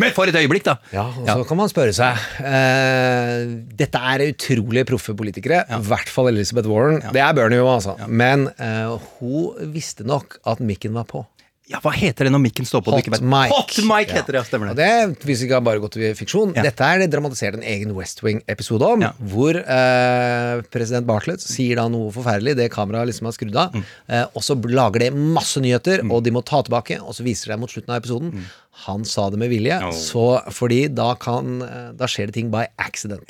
[0.01, 0.77] Men for et øyeblikk, da.
[0.95, 3.45] Ja, og så kan man spørre seg eh,
[3.79, 7.03] Dette er utrolig proffe politikere, i hvert fall Elizabeth Warren.
[7.15, 7.97] Det er Bernie jo, altså.
[8.09, 11.25] Men eh, hun visste nok at mikken var på.
[11.65, 12.93] Ja, hva heter det når mikken står på?
[12.93, 13.25] Hot Mike!
[13.25, 13.53] mic.
[13.57, 14.85] Hot mic heter det, ja, stemmer Og det.
[14.85, 16.61] det, hvis vi bare gå til fiksjon, Ja.
[16.67, 19.13] dette er det dramatisert en egen West Wing-episode om, Ja.
[19.19, 23.85] hvor eh, president Bartlett sier da noe forferdelig, det kameraet liksom har skrudd av, Mm.
[24.11, 27.49] eh, og så lager det masse nyheter, og de må ta tilbake, og så viser
[27.55, 28.31] det mot slutten av episoden.
[28.33, 28.45] Mm.
[28.85, 29.91] Han sa det med vilje, Oh.
[29.93, 33.25] så, fordi da, kan, eh, da skjer det ting by accident.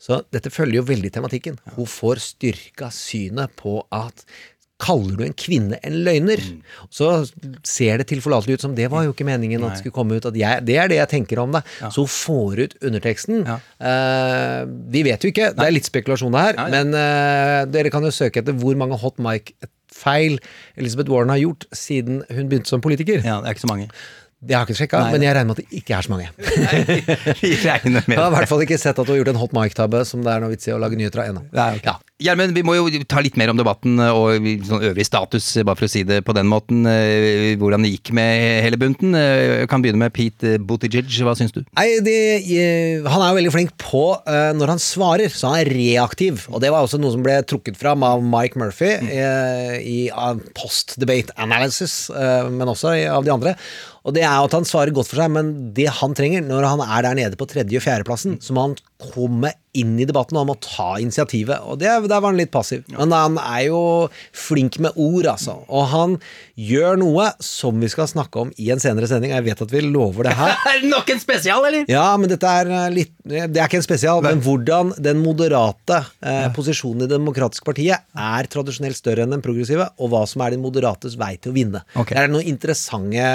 [0.00, 1.58] Så dette følger jo veldig tematikken.
[1.76, 4.24] Hun får styrka synet på at
[4.82, 6.56] Kaller du en kvinne en løgner, Mm.
[6.90, 7.10] så
[7.62, 10.26] ser det tilforlatelig ut som det var jo ikke meningen at det skulle komme ut.
[10.34, 11.62] Jeg, det er det jeg tenker om det.
[11.94, 13.44] Så hun får ut underteksten.
[13.46, 13.58] Ja.
[13.78, 16.72] Uh, vi vet jo ikke, det er litt spekulasjon det her, Ja, ja.
[16.74, 20.40] men uh, dere kan jo søke etter hvor mange hot mic-feil
[20.76, 23.22] Elizabeth Warren har gjort siden hun begynte som politiker.
[23.24, 23.88] Ja, det er ikke så mange.
[24.44, 26.26] Jeg har ikke sjekka, men jeg regner med at det ikke er så mange.
[27.40, 29.38] Vi regner med Jeg har i hvert fall ikke sett at du har gjort en
[29.40, 31.44] hot mic-tabbe som det er noe vits i å lage nyheter av ennå.
[31.54, 31.94] Nei, okay.
[31.94, 31.94] Ja.
[32.22, 35.88] Gjermund, vi må jo ta litt mer om debatten og sånn øvrig status, bare for
[35.88, 36.84] å si det på den måten.
[36.86, 39.16] eh, Hvordan det gikk med hele bunten.
[39.18, 41.64] Eh, Jeg kan begynne med Pete Buttigieg, hva syns du?
[41.74, 45.66] Nei, det, eh, Han er jo veldig flink på eh, når han svarer, så han
[45.66, 46.46] er reaktiv.
[46.54, 50.38] Og det var også noe som ble trukket fram av Mike Murphy eh, i av
[50.54, 53.56] post-debate analysis, eh, men også av de andre.
[54.04, 56.80] Og det er at han svarer godt for seg, men det han trenger når han
[56.84, 60.44] er der nede på tredje- og fjerdeplassen, så må han komme inn i debatten, og
[60.44, 61.64] han må ta initiativet.
[61.66, 62.84] Og det, der var han litt passiv.
[62.94, 63.80] Men han er jo
[64.30, 65.56] flink med ord, altså.
[65.66, 66.14] Og han
[66.54, 69.34] gjør noe som vi skal snakke om i en senere sending.
[69.34, 70.54] Jeg vet at vi lover det her.
[70.70, 71.90] Er det nok en spesial, eller?
[71.90, 76.00] Ja, men dette er eh, litt Det er ikke en spesial, men hvordan den moderate
[76.22, 80.44] eh, posisjonen i Det demokratiske partiet er tradisjonelt større enn den progressive, og hva som
[80.44, 81.82] er den moderates vei til å vinne.
[81.94, 82.14] Okay.
[82.14, 83.30] Det er noen interessante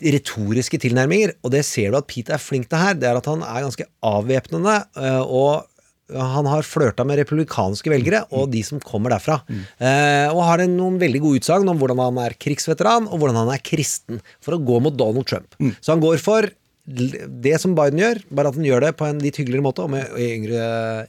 [0.00, 2.96] retoriske tilnærminger, og det ser du at Pete er flink til her.
[2.98, 5.66] Det er at han er ganske avvæpnende, eh, og
[6.10, 9.40] han har flørta med republikanske velgere og de som kommer derfra.
[9.50, 13.52] Eh, og har noen veldig gode utsagn om hvordan han er krigsveteran, og hvordan han
[13.54, 15.54] er kristen, for å gå mot Donald Trump.
[15.78, 16.50] Så han går for
[16.90, 19.92] det som Biden gjør, bare at han gjør det på en litt hyggeligere måte, og
[19.92, 20.64] med yngre,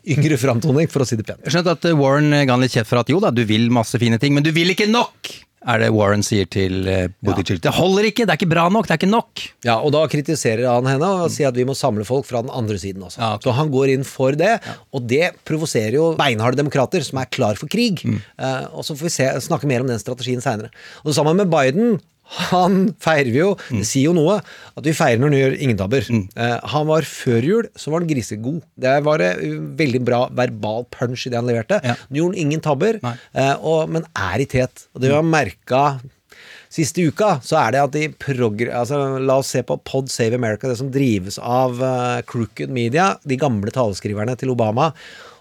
[0.06, 1.42] yngre framtoning, for å si det pent.
[1.48, 3.72] Jeg skjønte at eh, Warren ga han litt kjeft for at jo da, du vil
[3.74, 5.32] masse fine ting, men du vil ikke nok!
[5.62, 6.80] Er det Warren sier til
[7.22, 7.60] Buttigieg.
[7.60, 7.68] Ja.
[7.68, 9.44] Det holder ikke, det er ikke bra nok, det er ikke nok!
[9.68, 12.50] Ja, og da kritiserer han henne og sier at vi må samle folk fra den
[12.50, 13.20] andre siden også.
[13.22, 13.46] Ja, okay.
[13.46, 14.56] Så han går inn for det,
[14.90, 18.02] og det provoserer jo beinharde demokrater som er klar for krig.
[18.02, 18.18] Mm.
[18.42, 20.74] Uh, og så får vi se, snakke mer om den strategien seinere.
[21.04, 22.00] Og det samme med Biden.
[22.52, 23.82] Han feirer vi jo, Mm.
[23.82, 24.38] det sier jo noe,
[24.78, 26.08] at vi feirer når han gjør ingen tabber.
[26.36, 28.62] Eh, han var før jul, så var han grisegod.
[28.80, 29.44] Det var uh,
[29.82, 31.82] veldig bra verbal punch i det han leverte.
[31.84, 31.98] Ja.
[32.10, 34.88] Nå gjorde han ingen tabber, eh, og, men er i tet.
[34.96, 35.84] Og det vi har merka
[36.72, 38.62] Siste uka så er det at de progr...
[38.72, 43.10] Altså, la oss se på Pod Save America, det som drives av uh, Crooked Media,
[43.28, 44.94] de gamle taleskriverne til Obama.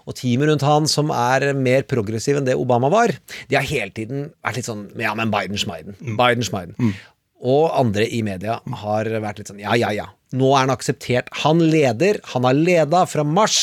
[0.07, 3.13] Og teamet rundt han som er mer progressiv enn det Obama var,
[3.49, 5.95] de har hele tiden vært litt sånn Ja, men Biden Schmeiden.
[6.17, 6.93] Biden Schmeiden.
[7.41, 10.03] Og andre i media har vært litt sånn ja, ja, ja.
[10.37, 11.27] Nå er han akseptert.
[11.41, 13.55] Han leder, han har leda fra mars,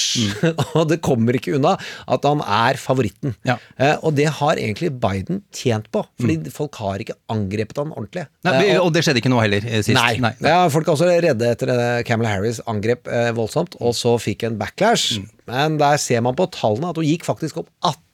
[0.76, 1.76] og det kommer ikke unna
[2.10, 3.32] at han er favoritten.
[3.48, 3.54] Ja.
[3.80, 8.26] Eh, og det har egentlig Biden tjent på, fordi folk har ikke angrepet han ordentlig.
[8.44, 9.96] Nei, Eh, og- og det skjedde ikke nå heller eh, sist.
[9.96, 10.34] Nei.
[10.44, 14.44] Ja, folk er også redde etter det Camela Harris angrep eh, voldsomt, og så fikk
[14.50, 15.22] en backlash.
[15.48, 17.68] Men der ser man på tallene at hun gikk faktisk opp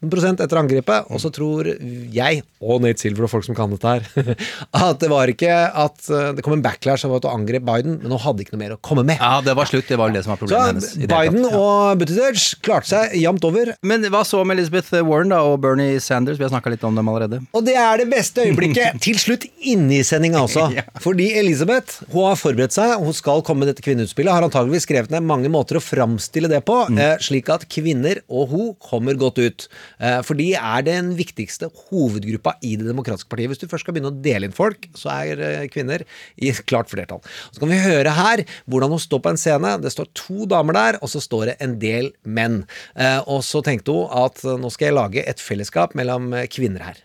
[0.04, 1.10] 18% etter angrepet.
[1.12, 1.68] Og så tror
[2.14, 4.06] jeg, og Nate Silver og folk som kan dette her,
[4.88, 7.98] at det var ikke at eh, det kom en backlash av at hun angrep Biden,
[8.02, 9.20] men hun hadde ikke noe mer å komme med.
[9.20, 10.90] Ja, det var slutt, det var det som var Så problemet hennes.
[10.94, 11.46] Så Biden.
[11.48, 11.60] Ja.
[11.60, 13.72] og Buttigieg klarte seg jevnt over.
[13.86, 16.38] Men hva så med Elizabeth Warren da, og Bernie Sanders?
[16.40, 17.40] Vi har snakka litt om dem allerede.
[17.56, 20.68] Og det er det beste øyeblikket til slutt inne i sendinga også.
[20.76, 20.84] Ja.
[21.02, 24.32] Fordi Elizabeth hun har forberedt seg, hun skal komme med dette kvinneutspillet.
[24.34, 28.52] Har antageligvis skrevet ned mange måter å framstille det på, eh, slik at kvinner og
[28.52, 29.66] ho kommer godt ut.
[29.98, 33.52] Eh, for de er den viktigste hovedgruppa i Det demokratiske partiet.
[33.52, 36.04] Hvis du først skal begynne å dele inn folk, så er eh, kvinner
[36.36, 37.22] i klart flertall.
[37.50, 39.76] Så kan vi høre her hvordan hun står på en scene.
[39.82, 42.62] Det står to damer der, og så står det en del menn.
[42.94, 47.04] Eh, og så tenkte hun at nå skal jeg lage et fellesskap mellom kvinner her.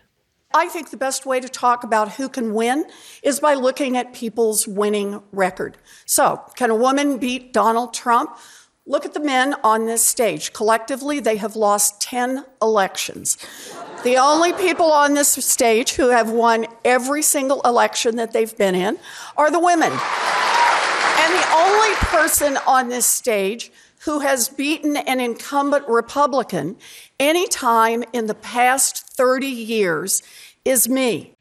[0.52, 2.84] I think the best way to talk about who can win
[3.22, 5.78] is by looking at people's winning record.
[6.06, 8.36] So, can a woman beat Donald Trump?
[8.90, 10.52] Look at the men on this stage.
[10.52, 13.38] Collectively, they have lost 10 elections.
[14.02, 18.74] The only people on this stage who have won every single election that they've been
[18.74, 18.98] in
[19.36, 19.92] are the women.
[19.92, 23.70] And the only person on this stage
[24.06, 26.76] who has beaten an incumbent Republican
[27.20, 30.20] any time in the past 30 years
[30.64, 31.36] is me.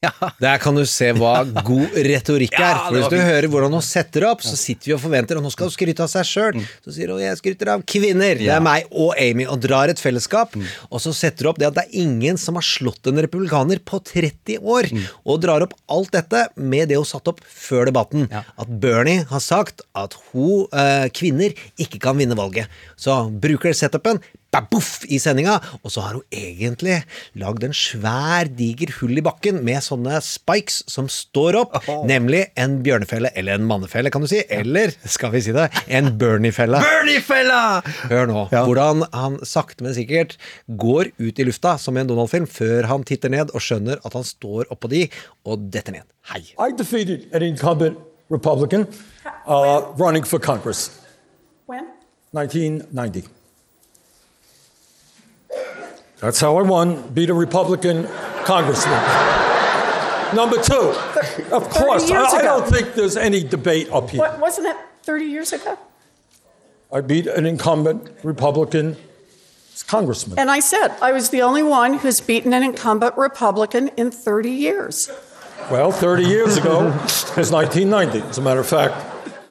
[0.40, 2.62] Der kan du se hva god retorikk er.
[2.72, 3.26] Ja, For Hvis du fint.
[3.28, 6.04] hører hvordan hun setter opp, så sitter vi og forventer Og nå skal hun skryte
[6.06, 6.60] av seg sjøl.
[6.86, 8.40] Så sier hun 'jeg skryter av kvinner'.
[8.40, 9.44] Det er meg og Amy.
[9.44, 10.56] Og drar et fellesskap.
[10.90, 13.78] Og så setter hun opp det at det er ingen som har slått en republikaner
[13.84, 14.88] på 30 år.
[15.26, 18.30] Og drar opp alt dette med det hun satte opp før debatten.
[18.32, 22.68] At Bernie har sagt at hun, eh, kvinner ikke kan vinne valget.
[22.96, 27.00] Så bruker setupen baboff i sendinga, og så har hun egentlig
[27.38, 32.80] lagd en svær, diger hull i bakken med sånne spikes som står opp, nemlig en
[32.84, 36.82] bjørnefelle, eller en mannefelle, kan du si, eller, skal vi si det, en Bernie-felle.
[36.82, 37.62] Bernie-fella!
[38.10, 40.36] Hør nå, hvordan han sakte, men sikkert
[40.66, 44.18] går ut i lufta som i en Donald-film, før han titter ned og skjønner at
[44.18, 45.06] han står oppå de,
[45.46, 46.06] og detter ned.
[46.34, 46.42] Hei.
[46.58, 47.98] I defeated an incumbent
[48.30, 48.86] Republican
[49.46, 50.90] uh, running for Congress,
[51.66, 51.86] When?
[52.34, 53.39] 1990.
[56.20, 58.06] That's how I won, beat a Republican
[58.44, 59.00] congressman.
[60.34, 60.94] Number two,
[61.50, 64.20] of course, I, I don't think there's any debate up here.
[64.20, 65.78] What, wasn't that 30 years ago?
[66.92, 68.96] I beat an incumbent Republican
[69.86, 70.38] congressman.
[70.38, 74.50] And I said I was the only one who's beaten an incumbent Republican in 30
[74.50, 75.10] years.
[75.70, 78.94] Well, 30 years ago it was 1990, as a matter of fact.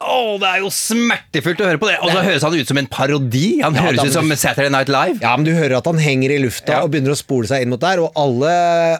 [0.00, 1.98] Å, det er jo smertefullt å høre på det!
[2.00, 3.60] Og så høres han ut som en parodi.
[3.60, 5.18] Han høres ut som Saturday Night Live.
[5.20, 6.78] Ja, men du hører at han henger i lufta Ja.
[6.86, 8.52] og begynner å spole seg inn mot der, og alle,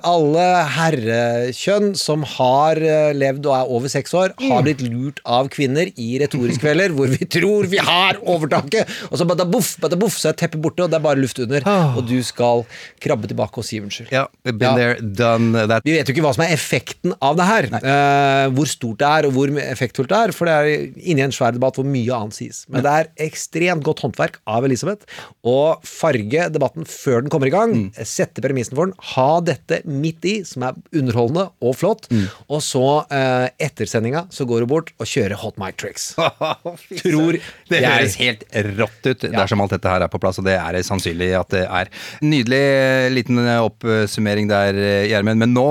[0.04, 4.50] alle herrekjønn som har eh, levd og er over seks år, Mm.
[4.52, 9.16] har blitt lurt av kvinner i retoriske kvelder hvor vi tror vi har overtaket, og
[9.20, 11.64] så bada boff, bada boff, så er teppet borte, og det er bare luft under,
[11.96, 12.64] og du skal
[13.00, 14.12] krabbe tilbake og si unnskyld.
[14.12, 14.74] Ja, been Ja.
[14.76, 15.82] there, done that.
[15.84, 17.70] Vi vet jo ikke hva som er effekten av det her.
[17.80, 20.32] Uh, hvor stort det er, og hvor effektfullt det er.
[20.36, 22.62] For det er inni en svær debatt hvor mye annet sies.
[22.70, 25.08] Men det er ekstremt godt håndverk av Elisabeth
[25.46, 27.74] å farge debatten før den kommer i gang.
[28.06, 28.96] Sette premissen for den.
[29.14, 32.08] Ha dette midt i, som er underholdende og flott.
[32.48, 36.12] Og så, eh, etter sendinga, så går hun bort og kjører hot mic tricks.
[37.02, 37.38] Tror
[37.70, 38.44] Det høres helt
[38.76, 41.64] rått ut dersom alt dette her er på plass, og det er sannsynlig at det
[41.66, 41.90] er.
[42.24, 45.40] Nydelig eh, liten oppsummering der, eh, Gjermund.
[45.40, 45.68] Men nå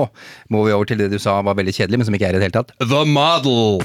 [0.50, 2.40] må vi over til det du sa var veldig kjedelig, men som ikke er i
[2.40, 2.76] det hele tatt.
[2.80, 3.84] The Model!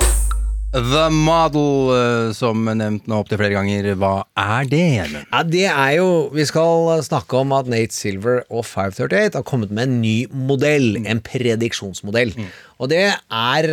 [0.71, 3.89] The Model, eh, som nevnt nå opptil flere ganger.
[3.99, 8.63] Hva er det, Ja, det er jo Vi skal snakke om at Nate Silver og
[8.63, 10.95] 538 har kommet med en ny modell.
[11.03, 12.31] En prediksjonsmodell.
[12.79, 13.67] Og det er,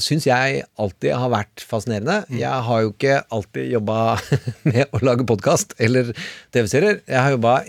[0.00, 2.24] syns jeg, alltid har vært fascinerende.
[2.32, 4.16] Jeg har jo ikke alltid jobba
[4.64, 6.14] med å lage podkast eller
[6.56, 7.02] TV-serier.
[7.04, 7.60] Jeg har jobba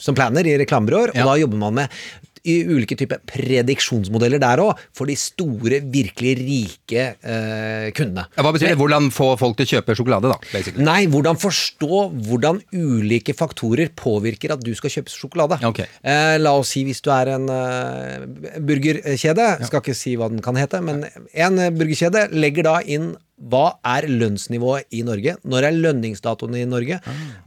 [0.00, 2.02] som planner i reklamebyråer, og da jobber man med
[2.48, 8.26] i ulike typer prediksjonsmodeller der òg, for de store, virkelig rike eh, kundene.
[8.34, 8.78] Ja, Hva betyr det?
[8.80, 10.38] Hvordan få folk til å kjøpe sjokolade, da?
[10.52, 10.84] basically?
[10.86, 15.60] Nei, hvordan forstå hvordan ulike faktorer påvirker at du skal kjøpe sjokolade.
[15.72, 15.88] Okay.
[16.02, 18.26] Eh, la oss si hvis du er en eh,
[18.62, 23.12] burgerkjede, skal ikke si hva den kan hete, men en eh, burgerkjede legger da inn
[23.50, 25.34] hva er lønnsnivået i Norge?
[25.42, 26.98] Når er lønningsdatoen i Norge?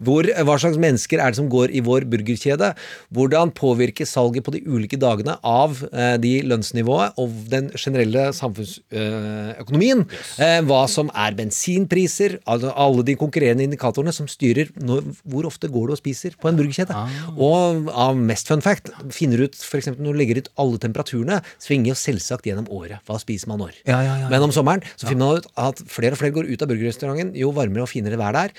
[0.04, 2.74] Hvor, hva slags mennesker er det som går i vår burgerkjede?
[3.16, 10.04] Hvordan påvirker salget på de ulike dagene av eh, de lønnsnivået og den generelle samfunnsøkonomien?
[10.42, 15.72] Eh, hva som er bensinpriser, altså alle de konkurrerende indikatorene som styrer når, hvor ofte
[15.72, 17.06] går du og spiser på en burgerkjede.
[17.36, 19.94] Og av mest fun fact, finner ut f.eks.
[19.96, 23.00] når du legger ut alle temperaturene, svinger jo selvsagt gjennom året.
[23.08, 23.80] Hva spiser man når?
[23.88, 24.30] Ja, ja, ja.
[24.34, 27.32] Men om sommeren så finner man ut at flere og flere går ut av burgerrestauranten,
[27.38, 28.54] jo varmere og finere vær det er.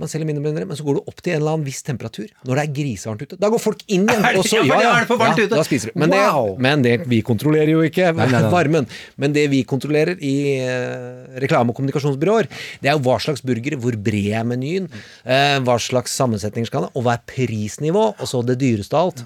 [0.00, 1.82] Man selger mindre og mindre, men så går du opp til en eller annen viss
[1.86, 2.26] temperatur.
[2.46, 3.38] Når det er grisevarmt ute.
[3.40, 4.26] Da går folk inn igjen.
[4.40, 5.46] Og så- ja, ja, ja.
[5.52, 5.98] Da spiser du.
[6.00, 6.20] Men, det,
[6.66, 8.42] men det, vi kontrollerer jo ikke nei, nei.
[8.52, 8.86] varmen.
[9.16, 12.50] Men det vi kontrollerer i eh, reklame- og kommunikasjonsbyråer,
[12.82, 14.90] det er jo hva slags burgere, hvor bred er menyen,
[15.24, 18.96] eh, hva slags sammensetninger skal den ha, og hva er prisnivå, og så det dyreste
[18.96, 19.24] av alt.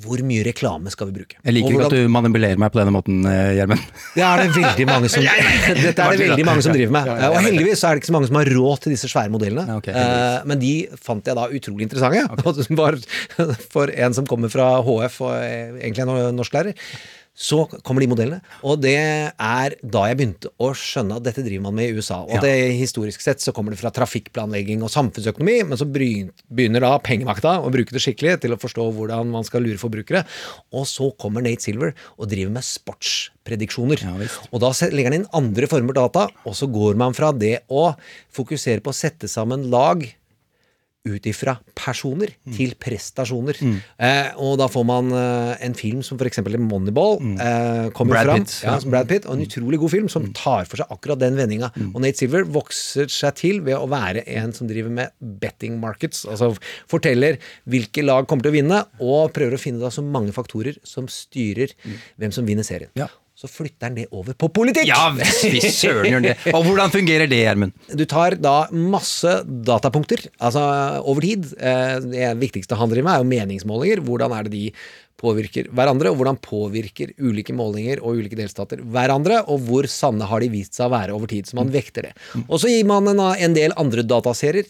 [0.00, 1.36] Hvor mye reklame skal vi bruke?
[1.44, 3.82] Jeg liker hvordan- at du manipulerer meg på denne måten, eh, Gjermund.
[4.16, 5.22] det er det veldig mange som
[5.82, 7.08] Dette er det veldig mange som driver med.
[7.28, 9.80] Og heldigvis er det ikke så mange som har råd til disse svære modellene.
[9.92, 10.38] Eh.
[10.48, 12.24] Men de fant jeg da utrolig interessante.
[13.72, 16.74] For en som kommer fra HF og er egentlig er norsklærer.
[17.32, 21.62] Så kommer de modellene, og det er da jeg begynte å skjønne at dette driver
[21.64, 22.18] man med i USA.
[22.26, 22.40] Og Ja.
[22.44, 27.54] det historisk sett så kommer det fra trafikkplanlegging og samfunnsøkonomi, men så begynner da pengemakta
[27.64, 30.26] å bruke det skikkelig til å forstå hvordan man skal lure forbrukere.
[30.76, 34.02] Og så kommer Nate Silver og driver med sportsprediksjoner.
[34.04, 37.62] Ja, og da legger han inn andre former data, og så går man fra det
[37.70, 37.94] å
[38.34, 40.04] fokusere på å sette sammen lag
[41.04, 42.52] ut ifra personer Mm.
[42.56, 43.56] til prestasjoner.
[43.98, 46.38] Eh, og da får man eh, en film som f.eks.
[46.58, 48.14] Moneyball eh, kommer Mm.
[48.14, 48.44] Brad fram.
[48.44, 48.74] Pitt, Ja.
[48.76, 48.80] Mm.
[48.82, 51.72] som Brad Pitt, og en utrolig god film som tar for seg akkurat den vendinga.
[51.94, 56.24] Og Nate Silver vokser seg til ved å være en som driver med betting markets.
[56.24, 56.56] Altså
[56.88, 57.38] forteller
[57.68, 61.06] hvilke lag kommer til å vinne, og prøver å finne da så mange faktorer som
[61.08, 61.74] styrer
[62.18, 62.90] hvem som vinner serien.
[62.94, 63.02] Mm.
[63.02, 63.08] Ja.
[63.42, 64.86] Så flytter han det over på politikk!
[64.86, 66.34] Ja, fy søren gjør det.
[66.54, 67.72] Og hvordan fungerer det, Gjermund?
[67.98, 69.32] Du tar da masse
[69.66, 70.62] datapunkter, altså
[71.02, 71.48] over tid.
[71.58, 74.04] Eh, Det viktigste han driver med, er jo meningsmålinger.
[74.06, 74.62] Hvordan er det de
[75.20, 80.42] påvirker hverandre, og hvordan påvirker ulike målinger og ulike delstater hverandre, og hvor sanne har
[80.42, 81.46] de vist seg å være over tid.
[81.46, 82.12] Så man vekter det.
[82.48, 84.66] Og så gir man en, en del andre dataserier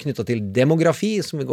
[0.00, 1.46] knytta til demografi, som vi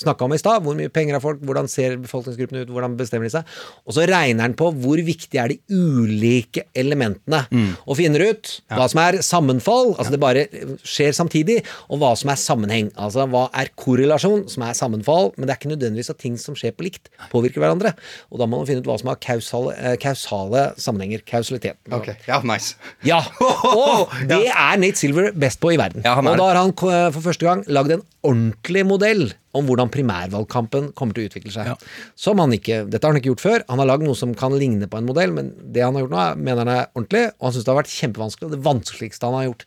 [0.00, 0.62] snakka om i stad.
[0.64, 3.56] Hvor mye penger har folk, hvordan ser befolkningsgruppene ut, hvordan bestemmer de seg?
[3.86, 7.44] Og så regner den på hvor viktig er de ulike elementene,
[7.86, 10.46] og finner ut hva som er sammenfall, altså det bare
[10.86, 11.58] skjer samtidig,
[11.92, 12.88] og hva som er sammenheng.
[12.96, 16.56] Altså hva er korrelasjon, som er sammenfall, men det er ikke nødvendigvis at ting som
[16.58, 17.94] skjer på likt, påvirker hverandre.
[18.30, 21.24] Og da må man finne ut hva som har kausale, eh, kausale sammenhenger.
[21.28, 21.80] Kausalitet.
[22.28, 22.76] Ja, nice.
[23.08, 26.04] Ja, og det er Nate Silver best på i verden.
[26.06, 29.90] Ja, er og da har han for første gang lagd en ordentlig modell om hvordan
[29.92, 31.72] primærvalgkampen kommer til å utvikle seg.
[32.16, 33.64] Som han ikke, Dette har han ikke gjort før.
[33.68, 36.14] Han har lagd noe som kan ligne på en modell, men det han har gjort
[36.14, 38.62] nå, er- mener han er ordentlig, og han syns det har vært kjempevanskelig, og det
[38.64, 39.66] vanskeligste han har gjort.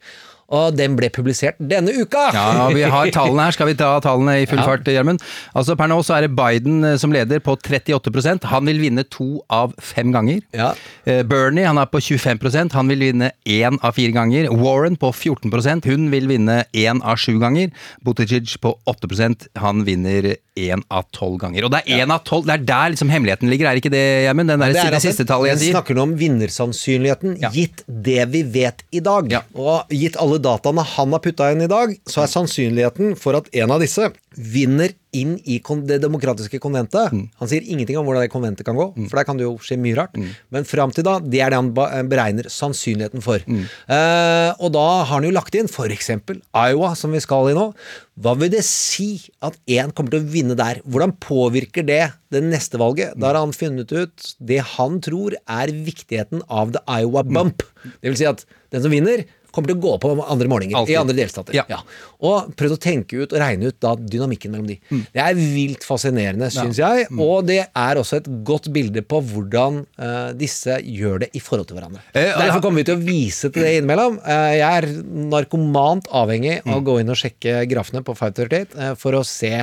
[0.54, 2.28] Og den ble publisert denne uka!
[2.36, 3.56] Ja, vi har tallene her.
[3.56, 4.66] Skal vi ta tallene i full Ja.
[4.68, 5.24] fart, Gjermund?
[5.56, 9.04] Altså, per nå så er det Biden eh, som leder på 38% Han vil vinne
[9.10, 10.42] to av fem ganger.
[10.54, 10.74] Ja.
[11.06, 14.52] Eh, Bernie han er på 25% Han vil vinne én av fire ganger.
[14.54, 17.72] Warren på 14% Hun vil vinne én av sju ganger.
[18.06, 21.66] Buttigieg på 8% Han vinner én av tolv ganger.
[21.68, 24.04] Og det er én av tolv, det er der liksom hemmeligheten ligger, er ikke det,
[24.24, 24.48] Gjermund?
[24.54, 25.66] Den der Det er det siste tallet jeg sier.
[25.68, 29.36] Vi snakker nå om vinnersannsynligheten, gitt det vi vet i dag.
[29.56, 33.50] Og gitt alle dataene han har putta inn i dag, så er sannsynligheten for at
[33.56, 37.30] en av disse vinner inn i det demokratiske konventet Mm.
[37.40, 39.78] Han sier ingenting om hvordan det konventet kan gå, for der kan det jo skje
[39.80, 40.16] mye rart.
[40.52, 41.72] Men fram til da, det er det han
[42.10, 43.40] beregner sannsynligheten for.
[43.46, 43.66] Mm.
[43.88, 46.10] Eh, og da har han jo lagt inn f.eks.
[46.56, 47.68] Iowa, som vi skal i nå.
[48.16, 50.82] Hva vil det si at én kommer til å vinne der?
[50.88, 53.16] Hvordan påvirker det det neste valget?
[53.20, 57.64] Da har han funnet ut det han tror er viktigheten av the Iowa bump.
[58.02, 60.94] Det vil si at den som vinner, kommer til å gå på andre målinger Altid.
[60.94, 61.58] i andre delstater.
[61.58, 61.80] Ja.
[62.28, 64.78] Og prøvd å tenke ut og regne ut da dynamikken mellom de.
[65.16, 67.08] Det er vilt fascinerende, syns jeg.
[67.16, 71.70] Og det er også et godt bilde på hvordan uh, disse gjør det i forhold
[71.70, 72.04] til hverandre.
[72.14, 74.20] Eh, Derfor kommer vi til å vise til det innimellom.
[74.26, 74.90] Uh, jeg er
[75.36, 79.54] narkomant avhengig av å gå inn og sjekke grafene på 538 uh, for å se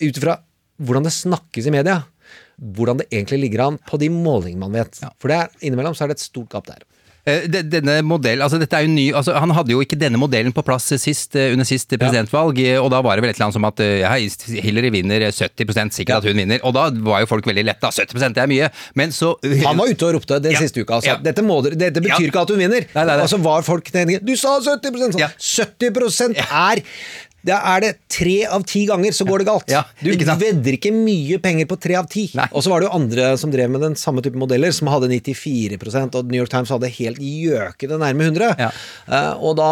[0.00, 0.38] ut ifra
[0.80, 2.00] hvordan det snakkes i media.
[2.60, 5.00] Hvordan det egentlig ligger an på de målingene man vet.
[5.20, 6.84] For det er, innimellom så er det et stort gap der.
[7.30, 10.18] Eh, de- Denne modell, altså dette er jo ny, altså Han hadde jo ikke denne
[10.20, 12.80] modellen på plass sist, eh, under sist presidentvalg, ja.
[12.82, 14.12] og da var det vel et eller annet som at eh, ja,
[14.64, 16.60] Hillary vinner eh, 70% sikkert at hun vinner.
[16.66, 17.90] Og da var jo folk veldig letta.
[17.94, 18.70] 70 det er mye.
[18.98, 20.98] Men så Han var ute og ropte den Ja, siste uka.
[21.00, 21.12] Altså.
[21.12, 21.16] ja.
[21.22, 21.44] Dette,
[21.76, 22.30] dette betyr Ja.
[22.32, 22.86] ikke at hun vinner.
[22.94, 23.22] Nei, nei, nei.
[23.24, 25.18] Og så var folk tenende, Du sa 70 sånn.
[25.20, 25.28] Ja.
[25.38, 26.82] 70% er
[27.46, 29.70] da er det tre av ti ganger så går det galt.
[29.72, 32.26] Ja, du ikke vedder ikke mye penger på tre av ti.
[32.50, 35.08] Og så var det jo andre som drev med den samme type modeller, som hadde
[35.12, 38.50] 94% og New York Times hadde helt gjøkete nærme 100.
[38.60, 38.70] Ja.
[39.08, 39.70] Uh, og, da,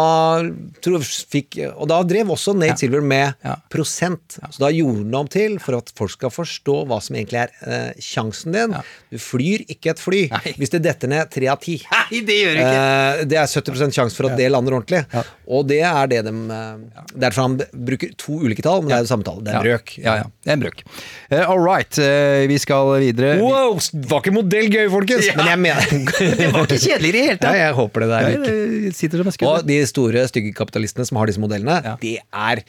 [0.83, 3.55] tror fikk, og da drev også Nate Silver med Ja.
[3.71, 4.39] prosent.
[4.49, 7.53] Så da gjorde han om til for at folk skal forstå hva som egentlig er
[7.63, 8.75] uh, sjansen din.
[9.13, 10.55] Du flyr ikke et fly Nei.
[10.59, 11.77] hvis det detter ned tre av ti.
[11.91, 12.79] Nei, det gjør det ikke!
[12.79, 15.03] Uh, det er 70 sjanse for at det lander ordentlig.
[15.49, 18.97] Og det er det de eh, Derfor han b- bruker to ulike tall, men det
[18.99, 19.41] er det samme tall.
[19.45, 19.93] Det er en brøk.
[20.03, 20.27] Ja, ja.
[20.45, 20.83] Det er en brøk.
[21.31, 23.35] Uh, all right, uh, vi skal videre.
[23.41, 23.79] Wow!
[24.13, 25.27] Var ikke modell gøy, folkens!
[25.39, 26.07] Men jeg mener
[26.39, 27.59] Det var ikke kjedelig i det hele Ja, tatt.
[27.59, 29.51] jeg håper det der som.
[29.51, 32.63] Og de store, stygge kapitalistene som har disse modellene, det er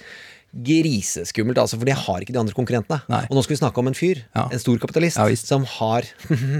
[0.51, 2.99] griseskummelt, altså, for de har ikke de andre konkurrentene.
[3.13, 3.21] Nei.
[3.31, 4.49] Og nå skal vi snakke om en fyr, Ja.
[4.51, 6.03] en stor kapitalist, Ja, som har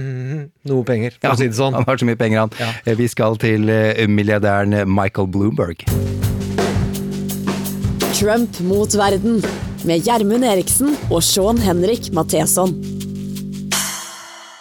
[0.71, 1.75] noe penger, for Ja, å si det sånn.
[1.75, 2.79] Han har så mye penger, han.
[2.85, 3.67] Eh, Vi skal til
[4.07, 5.83] milliardæren Michael Bloomberg.
[8.21, 9.39] Trump mot verden
[9.81, 12.69] med Gjermund Eriksen og Sean Henrik Matheson.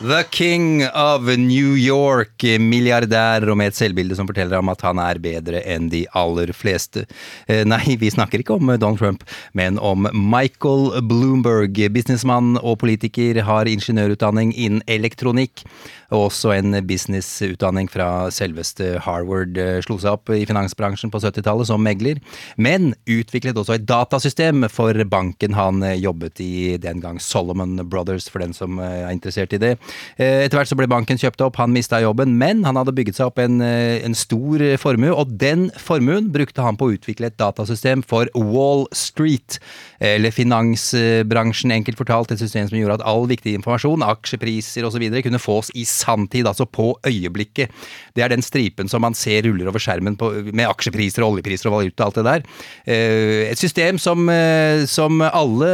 [0.01, 4.97] The King of New York, milliardær og med et selvbilde som forteller ham at han
[5.05, 7.05] er bedre enn de aller fleste.
[7.53, 11.77] Eh, Nei, vi snakker ikke om Donald Trump, men om Michael Bloomberg.
[11.93, 15.67] Businessmann og politiker, har ingeniørutdanning innen elektronikk.
[16.11, 19.59] Og også en businessutdanning fra selveste Harvard.
[19.59, 22.21] eh, Slo seg opp i finansbransjen på 70-tallet som megler,
[22.57, 28.29] men utviklet også et datasystem for banken han eh, jobbet i den gang, Solomon Brothers,
[28.31, 29.77] for den som eh, er interessert i det.
[30.21, 33.31] Etter hvert så ble banken kjøpt opp, han mista jobben, men han hadde bygget seg
[33.31, 38.03] opp en, en stor formue, og den formuen brukte han på å utvikle et datasystem
[38.07, 39.61] for Wall Street,
[40.01, 45.05] eller finansbransjen, enkelt fortalt, et system som gjorde at all viktig informasjon, aksjepriser osv.
[45.21, 47.69] kunne fås i sanntid, altså på øyeblikket.
[48.17, 51.69] Det er den stripen som man ser ruller over skjermen på, med aksjepriser, og oljepriser
[51.71, 52.47] og valuta, alt det der.
[52.87, 55.69] Eh, Et system som, eh, som alle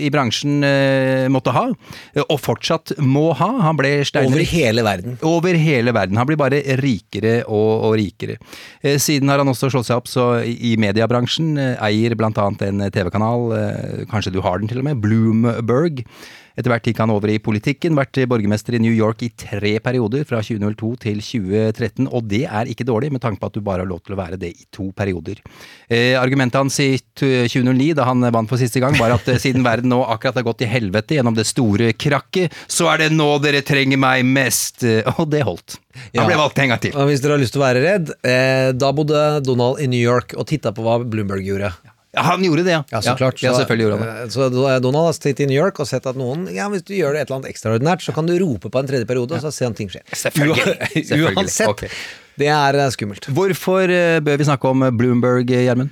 [0.00, 1.66] i bransjen eh, måtte ha,
[2.26, 3.50] og fortsatt må ha.
[3.66, 5.18] Han ble Over hele verden.
[5.26, 6.16] Over hele verden.
[6.16, 8.38] Han blir bare rikere og, og rikere.
[9.00, 11.58] Siden har han også slått seg opp så i mediebransjen.
[11.80, 16.04] Eier annet en TV-kanal, eh, kanskje du har den til og med, Bloomberg.
[16.58, 20.26] Etter hvert gikk han over i politikken, vært borgermester i New York i tre perioder,
[20.28, 23.84] fra 2002 til 2013, og det er ikke dårlig, med tanke på at du bare
[23.84, 25.38] har lov til å være det i to perioder.
[25.88, 29.64] Eh, argumentet hans i 2009, da han vant for siste gang, var at eh, siden
[29.64, 33.30] verden nå akkurat har gått til helvete gjennom det store krakket, så er det nå
[33.44, 34.84] dere trenger meg mest.
[34.84, 35.78] Eh, Og det holdt.
[36.16, 36.94] Han ble valgt en gang til.
[36.96, 40.00] Ja, hvis dere har lyst til å være redd, eh, da bodde Donald i New
[40.00, 41.72] York og titta på hva Bloomberg gjorde.
[41.84, 42.82] Ja, han gjorde det, ja.
[42.90, 43.38] Ja, så klart.
[43.42, 44.22] Ja, selvfølgelig gjorde han det.
[44.24, 44.48] eh, Så
[44.82, 47.20] Donald har sittet i New York og sett at noen Ja, hvis du gjør det
[47.22, 49.66] et eller annet ekstraordinært, så kan du rope på en tredje periode, og så se
[49.66, 50.02] om ting skjer.
[50.24, 51.34] Selvfølgelig.
[51.36, 51.68] Uansett.
[51.68, 51.88] Okay.
[52.40, 53.26] Det er eh, skummelt.
[53.30, 55.90] Hvorfor eh, bør vi snakke om Bloomberg, Gjermund?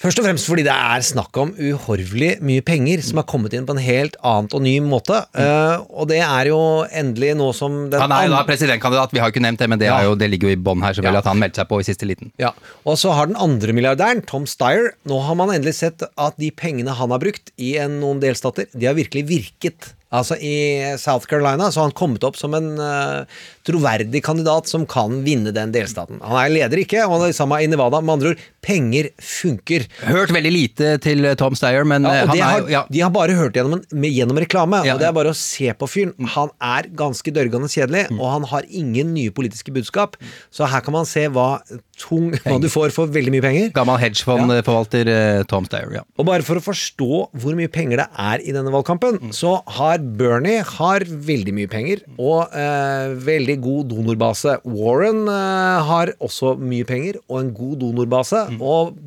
[0.00, 3.66] Først og fremst fordi det er snakk om uhorvelig mye penger som har kommet inn
[3.68, 5.18] på en helt annet og ny måte.
[5.36, 9.20] Eh, og det er jo endelig nå som den Han er jo da presidentkandidat, vi
[9.20, 10.96] har jo ikke nevnt det, men det, er jo, det ligger jo i bånn her,
[10.96, 11.24] selvfølgelig, Ja.
[11.26, 12.32] at han meldte seg på i siste liten.
[12.40, 12.54] Ja,
[12.88, 16.48] Og så har den andre milliardæren, Tom Steyer, nå har man endelig sett at de
[16.50, 19.92] pengene han har brukt i en, noen delstater, de har virkelig virket.
[20.10, 23.28] Altså I South Carolina så har han kommet opp som en eh,
[23.70, 26.20] troverdig kandidat som kan vinne den delstaten.
[26.22, 28.00] Han er leder ikke, og han er samme i Nevada.
[28.04, 29.86] Med andre ord, penger funker.
[30.04, 32.82] Hørt veldig lite til eh, Tom Steyer, men Ja, eh, han er har, ja.
[32.90, 35.70] De har bare hørt gjennom, en, gjennom reklame, Ja, og det er bare å se
[35.78, 36.12] på fyren.
[36.36, 38.18] Han er ganske dørgende kjedelig, Mm.
[38.20, 40.16] og han har ingen nye politiske budskap.
[40.50, 41.60] Så her kan man se hva,
[42.00, 43.70] tung, hva du får for veldig mye penger.
[43.76, 45.42] Gammel hedgefondforvalter ja.
[45.50, 46.02] Tom Steyer, ja.
[46.18, 47.08] Og bare for å forstå
[47.40, 49.32] hvor mye penger det er i denne valgkampen, Mm.
[49.36, 54.58] så har Bernie har veldig mye penger og eh, veldig god donorbase.
[54.64, 58.46] Warren eh, har også mye penger og en god donorbase.
[58.54, 58.60] Mm.
[58.60, 59.00] og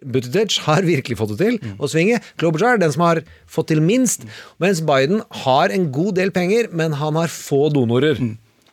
[0.00, 2.20] Buttigieg har virkelig fått det til å svinge.
[2.40, 4.24] Klobuchar den som har fått til minst,
[4.62, 8.16] mens Biden har en god del penger, men han har få donorer.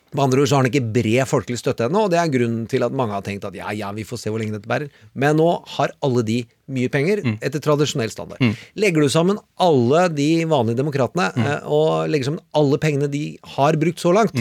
[0.08, 2.62] Med andre ord så har han ikke bred folkelig støtte ennå, og det er grunnen
[2.70, 4.88] til at mange har tenkt at ja, ja, vi får se hvor lenge dette bærer.
[5.12, 6.38] Men nå har alle de
[6.72, 8.40] mye penger etter tradisjonell standard.
[8.80, 11.50] Legger du sammen alle de vanlige demokratene, mm.
[11.68, 13.24] og legger sammen alle pengene de
[13.56, 14.36] har brukt så langt,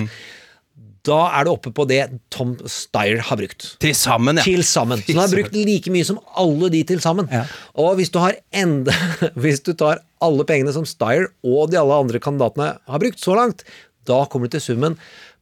[1.05, 2.01] da er du oppe på det
[2.33, 3.67] Tom Steyer har brukt.
[3.83, 4.43] Til sammen, ja.
[4.47, 5.01] Til sammen.
[5.03, 7.29] Så han har brukt like mye som alle de til sammen.
[7.77, 8.95] Og hvis du har enda
[9.41, 13.35] Hvis du tar alle pengene som Steyer og de alle andre kandidatene har brukt så
[13.37, 13.63] langt,
[14.07, 14.95] da kommer du til summen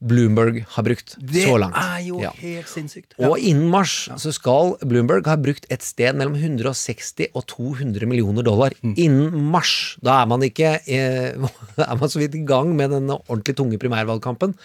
[0.06, 1.74] Bloomberg har brukt Det så langt.
[1.78, 2.32] Det er jo Ja.
[2.41, 3.14] helt sinnssykt.
[3.24, 8.43] Og innen mars så skal Bloomberg ha brukt et sted mellom 160 og 200 millioner
[8.43, 8.76] dollar.
[8.84, 8.93] Mm.
[8.97, 9.95] Innen mars.
[10.03, 11.32] Da er man ikke eh,
[11.80, 14.58] er man så vidt i gang med denne ordentlig tunge primærvalgkampen.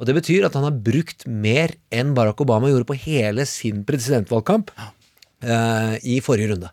[0.00, 3.82] Og det betyr at han har brukt mer enn Barack Obama gjorde på hele sin
[3.84, 6.70] presidentvalgkamp uh, i forrige runde.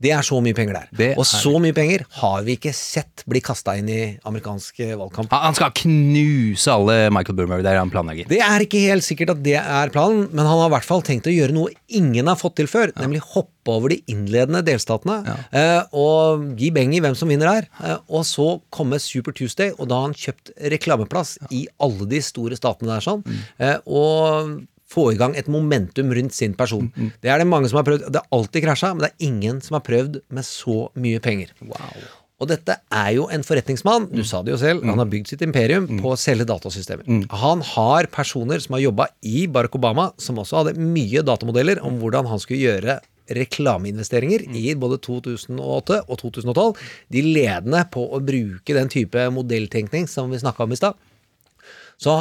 [0.00, 0.88] Det er så mye penger der.
[0.96, 4.94] Det og så mye penger har vi ikke sett bli kasta inn i amerikansk eh,
[4.96, 5.32] valgkamp.
[5.32, 8.28] Han skal knuse alle Michael Boomer det er han planlegger.
[8.30, 11.04] Det er ikke helt sikkert at det er planen, men han har i hvert fall
[11.06, 15.18] tenkt å gjøre noe ingen har fått til før, nemlig hoppe over de innledende delstatene
[15.52, 15.82] ja.
[15.92, 17.68] og gi beng i hvem som vinner her.
[17.84, 22.22] Eh, og så komme Super Tuesday, og da har han kjøpt reklameplass i alle de
[22.24, 23.40] store statene der sånn, Mm.
[23.86, 24.52] og
[24.90, 26.90] få i gang et momentum rundt sin person.
[27.22, 28.08] Det er det mange som har prøvd.
[28.10, 31.54] Det har alltid krasja, men det er ingen som har prøvd med så mye penger.
[32.40, 35.42] Og dette er jo en forretningsmann, du sa det jo selv, han har bygd sitt
[35.44, 37.04] imperium på å selge datasystemer.
[37.42, 42.00] Han har personer som har jobba i Barack Obama, som også hadde mye datamodeller om
[42.00, 42.96] hvordan han skulle gjøre
[43.36, 46.80] reklameinvesteringer i både 2008 og 2012.
[47.12, 50.96] De ledende på å bruke den type modelltenkning som vi snakka om i stad.
[52.00, 52.16] Så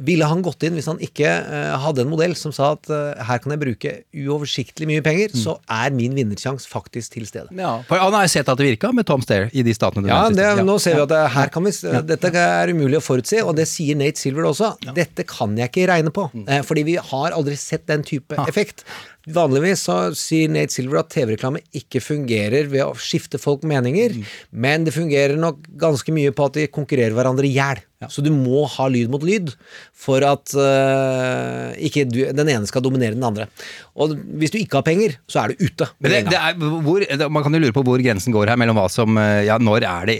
[0.00, 3.12] ville han gått inn hvis han ikke uh, hadde en modell som sa at uh,
[3.28, 7.52] her kan jeg bruke uoversiktlig mye penger, så er min vinnersjanse faktisk til stede.
[7.58, 10.10] Ja, for han har sett at det virka med Tom Stair i de statene du
[10.10, 10.64] Ja, nevnte sted.
[10.66, 11.74] nå ser vi at det, her kan vi,
[12.08, 14.72] dette er umulig å forutse, og det sier Nate Silver også.
[14.96, 18.86] Dette kan jeg ikke regne på, eh, fordi vi har aldri sett den type effekt.
[19.30, 24.16] Vanligvis så sier Nate Silver at TV-reklame ikke fungerer ved å skifte folk meninger,
[24.50, 27.84] men det fungerer nok ganske mye på at de konkurrerer hverandre i hjel.
[28.10, 29.52] Så du må ha lyd mot lyd
[29.94, 33.46] for at uh, ikke du, den ene skal dominere den andre.
[33.92, 35.86] Og hvis du ikke har penger, så er du ute.
[36.00, 38.78] Men det, det er, hvor, man kan jo lure på hvor grensen går her mellom
[38.80, 40.16] hva som eh, Ja, når er det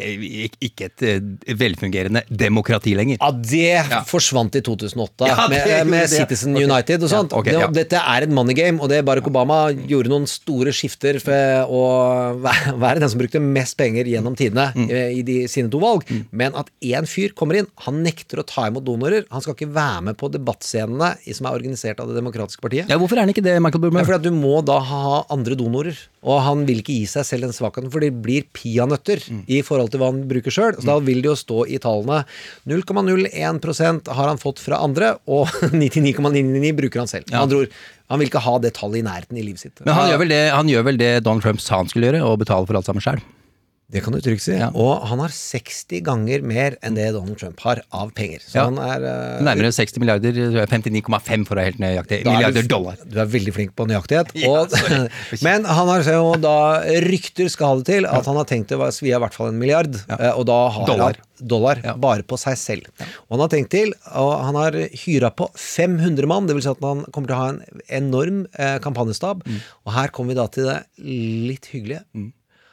[0.60, 3.16] ikke et eh, velfungerende demokrati lenger?
[3.22, 6.10] Ja, det forsvant i 2008 Ja, det med, med.
[6.12, 6.66] Citizen okay.
[6.68, 7.32] United og Ja, sånt.
[7.38, 7.70] ok, det.
[7.78, 11.82] Dette er et money game, og det Barack Obama gjorde noen store skifter for å
[12.42, 14.86] være den som brukte mest penger gjennom tidene Mm.
[14.88, 16.04] i, i de, sine to valg.
[16.32, 19.24] Men at én fyr kommer inn, han nekter å ta imot donorer.
[19.32, 22.88] Han skal ikke være med på debattscenene som er organisert av Det demokratiske partiet.
[22.92, 24.02] Ja, Hvorfor er han ikke det, Michael Boomer.
[24.02, 27.24] Ja, for at du må da ha andre donorer, og han vil ikke gi seg
[27.28, 29.44] selv den svakheten, for det blir peanøtter Mm.
[29.48, 30.76] i forhold til hva han bruker sjøl.
[30.78, 32.24] Så da vil det jo stå i tallene
[32.68, 37.28] 0,01% har han fått fra andre, og 99,999 bruker han selv.
[37.32, 37.42] Ja.
[37.44, 37.68] Han, tror,
[38.10, 39.80] han vil ikke ha det tallet i nærheten i livet sitt.
[39.86, 42.24] Men han gjør, vel det, han gjør vel det Donald Trump sa han skulle gjøre,
[42.26, 43.22] og betale for alt sammen sjøl?
[43.92, 44.54] Det kan du trygt si.
[44.56, 44.70] Ja.
[44.72, 48.40] Og han har 60 ganger mer enn det Donald Trump har av penger.
[48.46, 48.64] Så Ja.
[48.70, 50.38] han er uh, Nærmere 60 milliarder,
[50.70, 52.22] 59,5 for å være helt nøyaktig.
[52.24, 52.96] Da er Milliarder du, dollar.
[53.04, 54.32] Du er veldig flink på nøyaktighet.
[54.42, 54.72] Ja, Og,
[55.46, 56.54] men han har jo da
[57.04, 59.52] rykter skal ha det til at han har tenkt å svi av i hvert fall
[59.52, 59.94] en milliard.
[60.18, 61.20] eh, Og da har Dollar.
[61.20, 62.88] han dollar bare på seg selv.
[63.28, 66.70] Og han har tenkt til, og han har hyra på 500 mann, det vil si
[66.72, 69.42] at han kommer til å ha en enorm eh, kampanjestab.
[69.44, 69.58] Mm.
[69.86, 72.04] Og her kommer vi da til det litt hyggelige.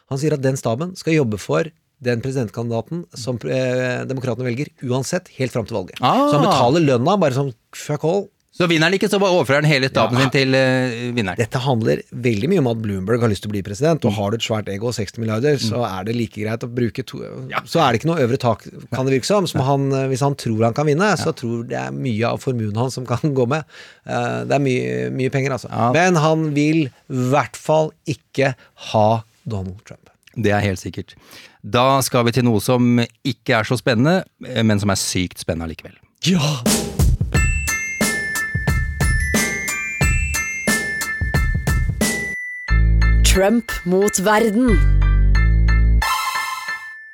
[0.10, 1.70] Han sier at den staben skal jobbe for
[2.01, 5.97] den presidentkandidaten som eh, demokratene velger, uansett, helt fram til valget.
[5.99, 6.30] Ah.
[6.32, 8.28] Så han betaler lønna bare som fuck all.
[8.60, 10.24] Så vinner han ikke, så bare overfører han hele staben Ja.
[10.26, 11.38] sin til eh, vinneren.
[11.38, 14.32] Dette handler veldig mye om at Bloomberg har lyst til å bli president, og har
[14.34, 17.22] du et svært ego og 60 milliarder, så er det like greit å bruke to
[17.70, 19.47] Så er det ikke noe øvre tak, kan det virke som.
[19.47, 22.41] som han, eh, hvis han tror han kan vinne, så tror det er mye av
[22.41, 23.64] formuen hans som kan gå med.
[24.07, 25.70] Uh, Det er mye, mye penger, altså.
[25.72, 25.91] Ja.
[25.95, 26.91] Men han vil i
[27.32, 28.55] hvert fall ikke
[28.91, 29.10] ha
[29.50, 30.10] Donald Trump.
[30.38, 31.16] Det er helt sikkert.
[31.64, 35.70] Da skal vi til noe som ikke er så spennende, men som er sykt spennende
[35.70, 35.97] allikevel.
[36.30, 36.39] Ja!
[43.30, 44.99] Trump mot verden.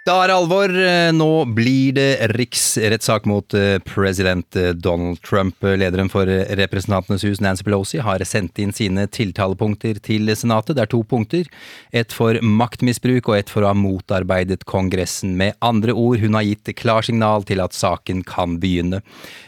[0.06, 0.70] Da er det alvor.
[0.70, 1.28] Eh, Nå
[1.58, 5.66] blir det riksrettssak mot eh, president eh, Donald Trump.
[5.66, 10.76] Lederen for Representantenes hus, Nancy Pelosi, har sendt inn sine tiltalepunkter til Senatet.
[10.78, 11.49] Det er to punkter.
[11.89, 15.34] Et for maktmisbruk og et for å ha motarbeidet Kongressen.
[15.41, 19.01] Med andre ord, hun har gitt klarsignal til at saken kan begynne.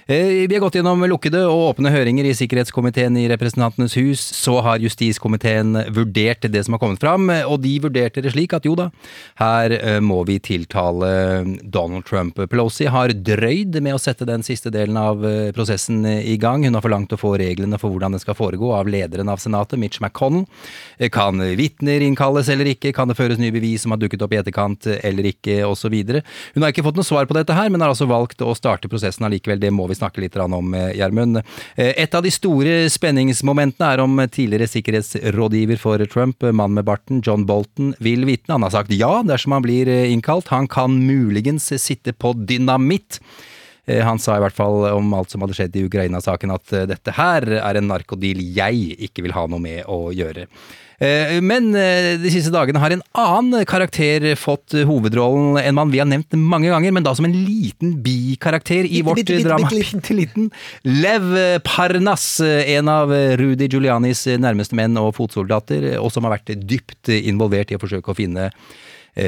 [0.08, 4.24] Vi har gått gjennom lukkede og åpne høringer i sikkerhetskomiteen i Representantenes hus.
[4.40, 8.66] Så har justiskomiteen vurdert det som har kommet fram, og de vurderte det slik at
[8.66, 8.88] jo da,
[9.44, 11.10] her må vi tiltale
[11.64, 12.40] Donald Trump.
[12.50, 16.64] Pelosi har drøyd med å sette den siste delen av eh, prosessen i gang.
[16.66, 19.80] Hun har forlangt å få reglene for hvordan det skal foregå av lederen av Senatet,
[19.82, 20.48] Mitch McConnell.
[20.98, 22.94] Eh, Kan vitner innkalles eller ikke?
[22.96, 25.96] Kan det føres nye bevis som har dukket opp i etterkant eh, eller ikke, osv.
[26.56, 28.90] Hun har ikke fått noe svar på dette her, men har altså valgt å starte
[28.92, 29.60] prosessen allikevel.
[29.62, 31.42] Det må vi snakke litt om, eh, Gjermund.
[31.76, 37.22] Eh, Et av de store spenningsmomentene er om tidligere sikkerhetsrådgiver for Trump, mann med barten,
[37.26, 38.54] John Bolton, vil vitne.
[38.56, 40.48] Han har sagt ja dersom han blir eh, innkalt.
[40.54, 43.20] Han kan muligens sitte på dynamitt.
[43.88, 46.88] Eh, Han sa i hvert fall om alt som hadde skjedd i Ukraina-saken at eh,
[46.88, 50.48] dette her er en narkodeal jeg ikke vil ha noe med å gjøre.
[51.00, 56.10] Eh, Men de siste dagene har en annen karakter fått hovedrollen, en mann vi har
[56.10, 59.70] nevnt mange ganger, men da som en liten bikarakter i vårt bitte, bitte, drama.
[59.70, 60.50] bitte liten.
[60.84, 67.14] Lev Parnas, en av Rudy Giulianis nærmeste menn og fotsoldater, og som har vært dypt
[67.14, 68.50] involvert i å forsøke å finne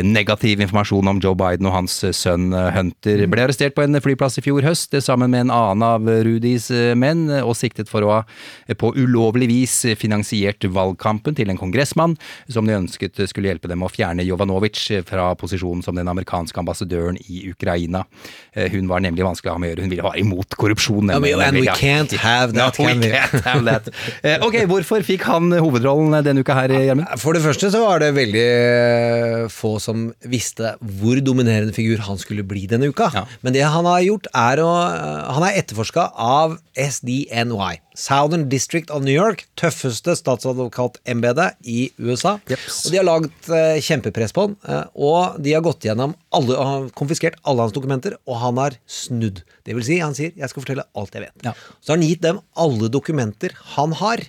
[0.06, 3.24] negativ informasjon om Joe Biden og hans eh, sønn eh, Hunter.
[3.32, 6.70] Ble arrestert på en flyplass i fjor høst eh, sammen med en annen av Rudys
[6.72, 8.20] eh, menn, eh, og siktet for å ha
[8.68, 12.14] eh, på ulovlig vis eh, finansiert valgkampen til en kongressmann
[12.52, 16.60] som de ønsket skulle hjelpe dem å fjerne Jovanovic eh, fra posisjonen som den amerikanske
[16.62, 18.06] ambassadøren i Ukraina.
[18.54, 21.06] Eh, Hun var nemlig vanskelig å ha med å gjøre, hun ville være imot korrupsjon.
[21.10, 21.46] Men- nemlig.
[21.50, 23.10] and we can't have that, No, can we?
[23.50, 23.90] have that.
[24.24, 27.10] Eh, Ok, hvorfor fikk han hovedrollen denne uka her, Gjermund?
[27.22, 29.48] For det første så var det veldig eh,
[29.80, 33.10] få som visste hvor dominerende figur han skulle bli denne uka.
[33.16, 33.26] Ja.
[33.42, 37.80] Men det han har gjort, er å eh, Han er etterforska av SDNY.
[38.00, 39.46] Southern District of New York.
[39.60, 42.38] Tøffeste statsadvokatembetet i USA.
[42.50, 42.86] Jeps.
[42.86, 44.56] Og de har lagd eh, kjempepress på han.
[44.68, 48.62] eh, og de har gått gjennom alle, og har konfiskert alle hans dokumenter, og han
[48.62, 49.44] har snudd.
[49.68, 51.46] Det vil si, han sier 'jeg skal fortelle alt jeg vet'.
[51.46, 51.54] Ja.
[51.82, 54.24] Så har han gitt dem alle dokumenter han har.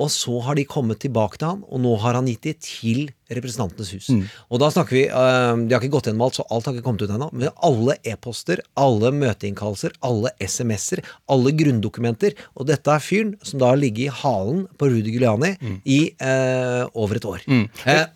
[0.00, 3.00] Og så har de kommet tilbake til han, og nå har han gitt de til
[3.32, 4.06] Representantenes hus.
[4.12, 4.22] Mm.
[4.52, 6.86] Og da snakker vi uh, De har ikke gått gjennom alt, så alt har ikke
[6.86, 7.28] kommet ut ennå.
[7.32, 12.36] Men alle e-poster, alle møteinnkallelser, alle SMS-er, alle grunndokumenter.
[12.56, 16.88] Og dette er fyren som da har ligget i halen på Rudi Giuliani i uh,
[16.92, 17.44] over et år.
[17.52, 18.06] Eh,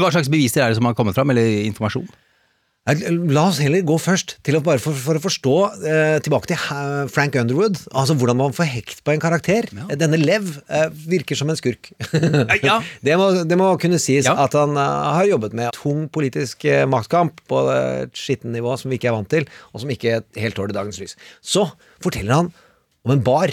[0.00, 2.08] Hva slags beviser er det som har kommet fram, eller informasjon?
[2.88, 6.50] Eh, La oss heller gå først til å bare for, for å forstå eh, tilbake
[6.50, 6.60] til
[7.12, 7.80] Frank Underwood.
[7.92, 9.68] Altså hvordan man får hekt på en karakter.
[9.76, 9.88] Ja.
[10.00, 11.92] Denne Lev eh, virker som en skurk.
[12.64, 12.78] ja.
[13.06, 16.84] det, må, det må kunne sies at han uh, har jobbet med tung politisk uh,
[16.88, 20.58] maktkamp på et skittent nivå som vi ikke er vant til, og som ikke helt
[20.58, 21.16] tåler dagens lys.
[21.44, 21.66] Så
[22.04, 22.52] forteller han
[23.06, 23.52] om en bar.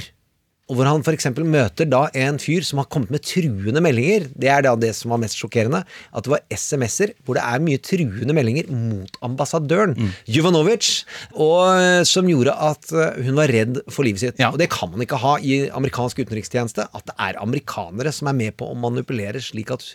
[0.66, 1.28] Og hvor han f.eks.
[1.46, 4.26] møter da en fyr som har kommet med truende meldinger.
[4.34, 5.84] Det er da det som var mest sjokkerende.
[6.10, 9.94] At det var SMS-er hvor det er mye truende meldinger mot ambassadøren,
[10.26, 11.04] Juvanovic,
[11.38, 14.42] og eh, som gjorde at eh, hun var redd for livet sitt.
[14.50, 16.90] Og det kan man ikke ha i amerikansk utenrikstjeneste.
[16.98, 19.86] At det er amerikanere som er med på å manipulere slik at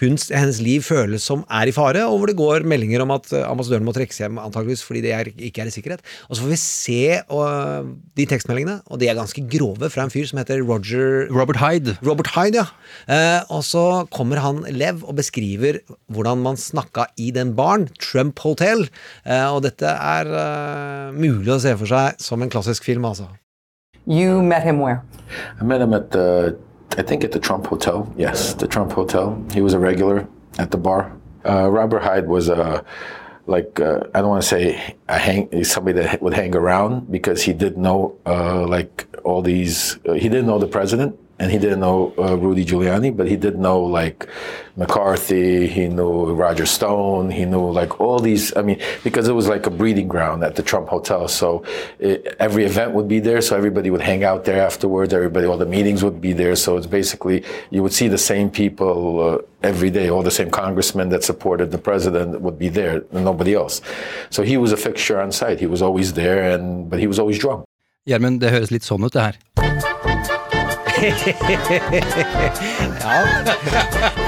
[0.00, 3.30] hun, hennes liv føles som er i fare, og hvor det går meldinger om at
[3.32, 6.04] eh, ambassadøren må trekkes hjem antageligvis fordi det er, ikke er i sikkerhet.
[6.28, 7.00] Og så får vi se
[7.34, 11.60] og, de tekstmeldingene, og de er ganske grove fra en fyr som heter Roger Robert
[11.62, 11.96] Hyde.
[12.06, 12.66] Robert Hyde, ja.
[13.08, 13.84] Eh, og så
[14.14, 15.80] kommer han Lev og beskriver
[16.12, 18.86] hvordan man snakka i den baren, Trump Hotel.
[19.24, 23.30] Eh, og dette er eh, mulig å se for seg som en klassisk film, altså.
[24.08, 25.02] You met him where?
[25.60, 26.56] I met him at the,
[26.96, 28.12] I think at the Trump Hotel.
[28.16, 29.42] Yes, the Trump Hotel.
[29.52, 30.26] He was a regular
[30.58, 31.12] at the bar.
[31.44, 32.84] Uh, Robert Hyde was a,
[33.46, 37.42] like, uh, I don't want to say a hang, somebody that would hang around because
[37.42, 41.58] he did know, uh, like, all these, uh, he didn't know the president and he
[41.58, 44.28] didn't know uh, Rudy Giuliani, but he did know, like,
[44.76, 49.48] McCarthy, he knew Roger Stone, he knew, like, all these, I mean, because it was
[49.48, 51.28] like a breeding ground at the Trump Hotel.
[51.28, 51.64] So
[51.98, 55.58] it, every event would be there, so everybody would hang out there afterwards, everybody, all
[55.58, 56.56] the meetings would be there.
[56.56, 60.50] So it's basically, you would see the same people uh, every day, all the same
[60.50, 63.80] congressmen that supported the president would be there, and nobody else.
[64.30, 65.60] So he was a fixture on site.
[65.60, 67.64] He was always there, and but he was always drunk.
[68.08, 69.16] Gjermund, det høres litt sånn ut.
[73.02, 73.18] Ja.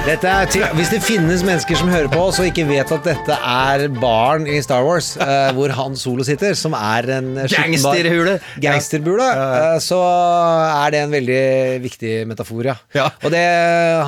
[0.07, 3.07] Dette er til, hvis det finnes mennesker som hører på oss og ikke vet at
[3.07, 8.39] dette er baren i Star Wars, uh, hvor Han Solo sitter, som er en Gangsterhule.
[8.63, 11.45] Gangsterbule, uh, så er det en veldig
[11.85, 12.77] viktig metafor, ja.
[13.25, 13.47] Og det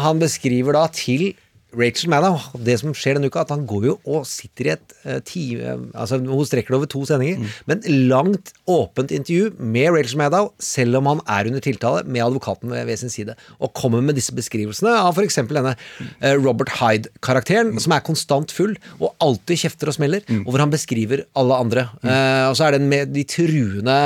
[0.03, 1.33] han beskriver da til
[1.79, 4.95] Rachel Maddow, det som skjer denne uka, at han går jo og sitter i et
[5.07, 10.21] uh, time Altså, hun strekker det over to sendinger, men langt åpent intervju med Rachel
[10.21, 14.19] Maddow, selv om han er under tiltale, med advokaten ved, sin side, og kommer med
[14.19, 15.41] disse beskrivelsene av f.eks.
[15.49, 15.75] denne
[16.21, 20.73] eh, Robert Hyde-karakteren, som er konstant full, og alltid kjefter og smeller, og hvor han
[20.73, 21.89] beskriver alle andre.
[22.05, 23.99] Eh, og så er det med de truende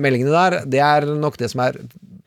[0.00, 1.80] meldingene der, det er nok det som er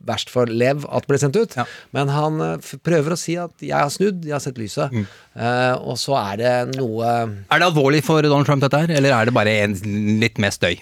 [0.08, 1.58] verst for Lev at ble sendt ut.
[1.96, 4.94] Men han eh, prøver å si at 'jeg har snudd, jeg har sett lyset'.
[5.36, 9.12] Eh, og så er det noe Er det alvorlig for Donald Trump, dette her, eller
[9.14, 9.76] er det bare en
[10.20, 10.82] litt mer støy?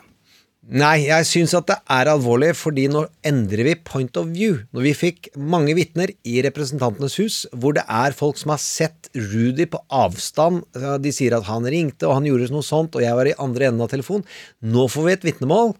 [0.70, 4.60] Nei, jeg syns at det er alvorlig, fordi nå endrer vi point of view.
[4.70, 9.10] Når vi fikk mange vitner i Representantenes hus, hvor det er folk som har sett
[9.18, 10.62] Rudy på avstand.
[11.02, 13.72] De sier at han ringte, og han gjorde noe sånt, og jeg var i andre
[13.72, 14.28] enden av telefonen.
[14.62, 15.74] Nå får vi et vitnemål.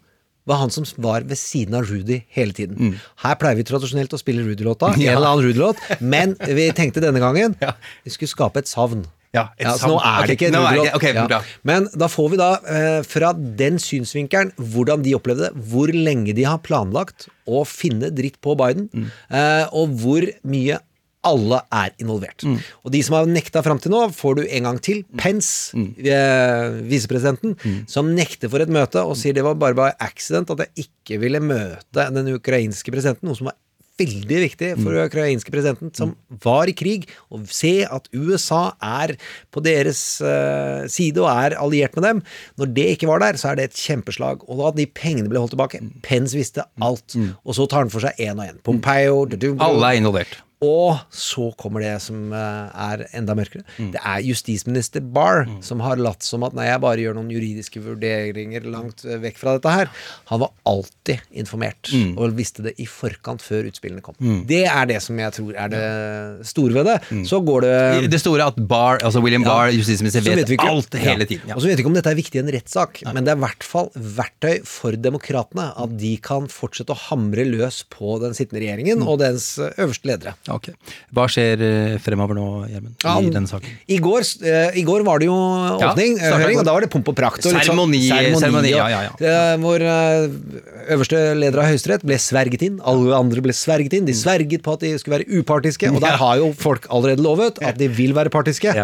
[0.48, 2.96] Var han som var ved siden av Rudy hele tiden.
[3.22, 7.20] Her pleier vi tradisjonelt å spille Rudy-låta, en eller annen Rudy-låt, men vi tenkte denne
[7.22, 9.04] gangen vi skulle skape et savn.
[9.30, 10.08] Ja, et så nå savn.
[10.10, 10.34] er det okay.
[10.34, 10.94] ikke en Rudy-låt.
[10.98, 11.40] Okay, Ja.
[11.62, 16.34] Men da får vi da eh, fra den synsvinkelen hvordan de opplevde det, hvor lenge
[16.34, 19.06] de har planlagt å finne dritt på Biden, Mm.
[19.30, 20.80] eh, og hvor mye
[21.26, 22.44] alle er involvert.
[22.48, 22.58] Mm.
[22.84, 25.02] Og de som har nekta fram til nå, får du en gang til.
[25.20, 25.94] Pence, Mm.
[26.00, 27.56] eh, visepresidenten,
[27.86, 31.20] som nekter for et møte og sier det var bare by accident at jeg ikke
[31.20, 33.56] ville møte den ukrainske presidenten, noe som var
[34.00, 39.12] veldig viktig for den ukrainske presidenten, som var i krig, og se at USA er
[39.52, 42.22] på deres eh, side og er alliert med dem.
[42.56, 44.40] Når det ikke var der, så er det et kjempeslag.
[44.48, 47.12] Og da de pengene ble holdt tilbake Pence visste alt.
[47.44, 48.62] Og så tar han for seg én og én.
[48.64, 50.40] Pompeo du, du, Alle er involvert.
[50.60, 53.62] Og så kommer det som eh, er enda mørkere.
[53.94, 57.80] Det er justisminister Barr som har latt som at nei, jeg bare gjør noen juridiske
[57.80, 59.88] vurderinger langt eh, vekk fra dette her.
[60.32, 62.12] Han var alltid informert Mm.
[62.20, 64.14] og visste det i forkant før utspillene kom.
[64.20, 64.42] Mm.
[64.46, 66.96] Det er det som jeg tror er det store ved det.
[67.28, 69.48] Så går det Det store at Barr, altså William Ja.
[69.48, 71.48] Barr, justisminister, vet, vet, alt hele tiden.
[71.48, 71.56] Ja.
[71.56, 73.40] Og så vet vi ikke om dette er viktig i en rettssak, men det er
[73.40, 75.70] i hvert fall verktøy for demokratene.
[75.80, 80.34] At de kan fortsette å hamre løs på den sittende regjeringen og dens øverste ledere.
[80.54, 80.68] Ok.
[81.14, 83.72] Hva skjer eh, fremover nå, Gjermund, Ja, i denne saken?
[83.88, 86.90] I går, eh, I går var det jo åpning, ja, høring, og da var det
[86.92, 87.40] pomp og prakt.
[87.44, 89.14] Og sånn Seremoni, seremoni, ja, ja, ja.
[89.20, 92.78] eh, Hvor eh, øverste leder av Høyesterett ble sverget inn.
[92.84, 94.06] Alle andre ble sverget inn.
[94.08, 97.60] De sverget på at de skulle være upartiske, og der har jo folk allerede lovet
[97.62, 98.74] at de vil være partiske.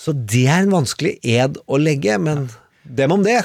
[0.00, 2.48] Så det er en vanskelig ed å legge, men
[2.84, 3.40] dem om det.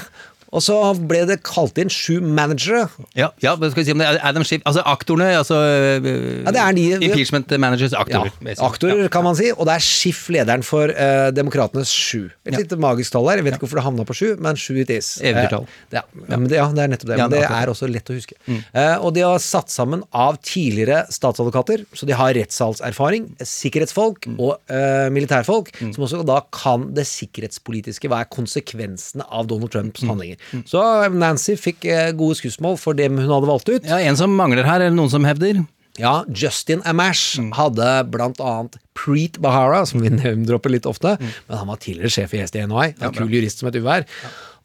[0.54, 0.76] Og så
[1.08, 2.86] ble det kalt inn sju managere.
[3.18, 4.06] Ja, ja men skal vi si om det?
[4.06, 8.30] er Adam Schiff, altså aktorene, altså Ja, det er de- Impeachment managers, aktorer.
[8.44, 9.50] Ja, aktorer, kan man si.
[9.52, 12.30] Og det er Schiff, lederen for uh, Demokratenes sju.
[12.46, 12.58] Et Ja.
[12.62, 13.36] lite magisk tall her.
[13.40, 15.16] Jeg vet ikke hvorfor det havna på sju, men sju it is.
[15.20, 15.66] Eventyrtall.
[15.66, 17.18] Uh, ja, det, ja, det er nettopp det.
[17.18, 18.36] Men det er også lett å huske.
[18.46, 24.56] Eh, og de har satt sammen av tidligere statsadvokater, så de har rettssalserfaring, sikkerhetsfolk og
[24.70, 28.08] uh, militærfolk, som også da kan det sikkerhetspolitiske.
[28.10, 30.35] Hva er konsekvensene av Donald Trumps handlinger?
[30.68, 30.82] Så
[31.14, 33.88] Nancy fikk eh, gode skussmål for dem hun hadde valgt ut.
[33.88, 35.64] Ja, En som mangler her, eller noen som hevder?
[36.00, 41.70] Ja, Justin Amash hadde blant annet Preet Bahara, som vi name-dropper litt ofte, men han
[41.70, 44.08] var tidligere sjef i SDNY, en kul jurist som et uvær,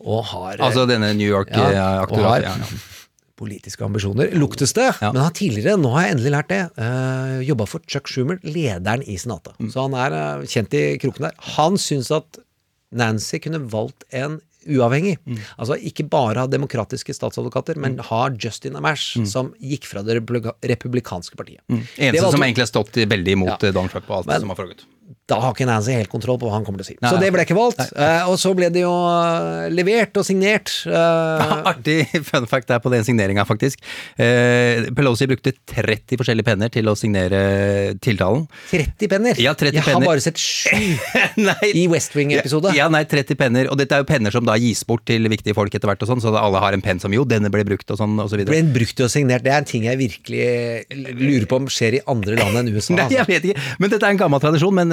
[0.01, 2.43] og har eh, Altså denne New York-aktoren.
[2.43, 2.82] Ja, ja.
[3.41, 4.91] politiske ambisjoner, luktes det.
[5.01, 9.01] Men han tidligere, nå har jeg endelig lært det, uh, jobba for Chuck Schumer, lederen
[9.01, 9.55] i Senatet.
[9.74, 11.38] Så han er uh, kjent i kroken der.
[11.55, 12.41] Han syns at
[12.91, 15.18] Nancy kunne valgt en uavhengig.
[15.57, 21.36] Altså ikke bare ha demokratiske statsadvokater, men ha Justin Amash, som gikk fra det republikanske
[21.39, 21.62] partiet.
[21.70, 21.84] Mm.
[21.97, 23.68] Eneste som egentlig har stått veldig imot Ja.
[23.68, 24.86] eh, Donald Trump og alt Men- som har foregått.
[25.32, 26.97] Da har ikke Nancy helt kontroll på hva han kommer til å si.
[27.01, 27.82] Nei, så det ble ikke valgt.
[27.95, 30.73] Uh, og så ble det jo eh, levert og signert.
[30.91, 33.79] eh, Artig fun fact der på den signeringa, faktisk.
[34.19, 37.41] Uh, Pelosi brukte 30 forskjellige penner til å signere
[38.03, 38.45] tiltalen.
[38.73, 39.39] 30 penner!
[39.41, 40.75] Ja, 30 jeg har bare sett sju
[41.82, 42.73] i West Wing-episode.
[42.77, 43.69] Ja, nei, 30 penner.
[43.71, 46.11] Og dette er jo penner som da gis bort til viktige folk etter hvert, og
[46.11, 48.38] sånn, så alle har en penn som jo, denne ble brukt, og sånn, og så
[48.38, 48.59] Ble videre.
[48.65, 49.45] en brukt og signert.
[49.45, 52.95] Det er en ting jeg virkelig lurer på om skjer i andre land enn USA.
[52.97, 53.32] Nei, jeg Altså.
[53.32, 53.65] vet ikke.
[53.82, 54.91] Men dette er en gammel tradisjon, men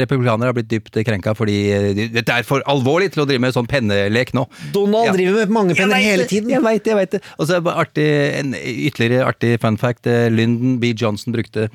[0.00, 3.54] republikanere har blitt dypt krenka fordi eh, dette er for alvorlig til å drive med
[3.56, 4.46] sånn pennelek nå.
[4.74, 5.12] Donald Ja.
[5.16, 6.50] driver med mange penner hele tiden.
[6.54, 7.22] Jeg veit det, jeg vet det.
[7.38, 8.08] Og så er det bare artig,
[8.40, 10.06] en ytterligere artig fun fact.
[10.06, 10.92] eh, Lyndon B.
[10.98, 11.68] Johnson brukte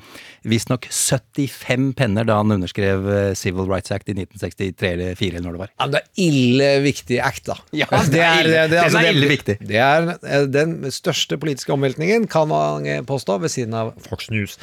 [0.48, 5.46] visstnok 75 penner da han underskrev eh, Civil Rights Act i 1963 eller 4 eller
[5.48, 5.72] når det var.
[5.76, 7.56] Ja, men det er ille viktig act, da.
[7.76, 8.66] Ja, det er ille.
[8.72, 9.58] Den er ille viktig.
[9.68, 14.30] Det er eh, den største politiske omveltningen, kan man eh, påstå, ved siden av Fox
[14.32, 14.56] News.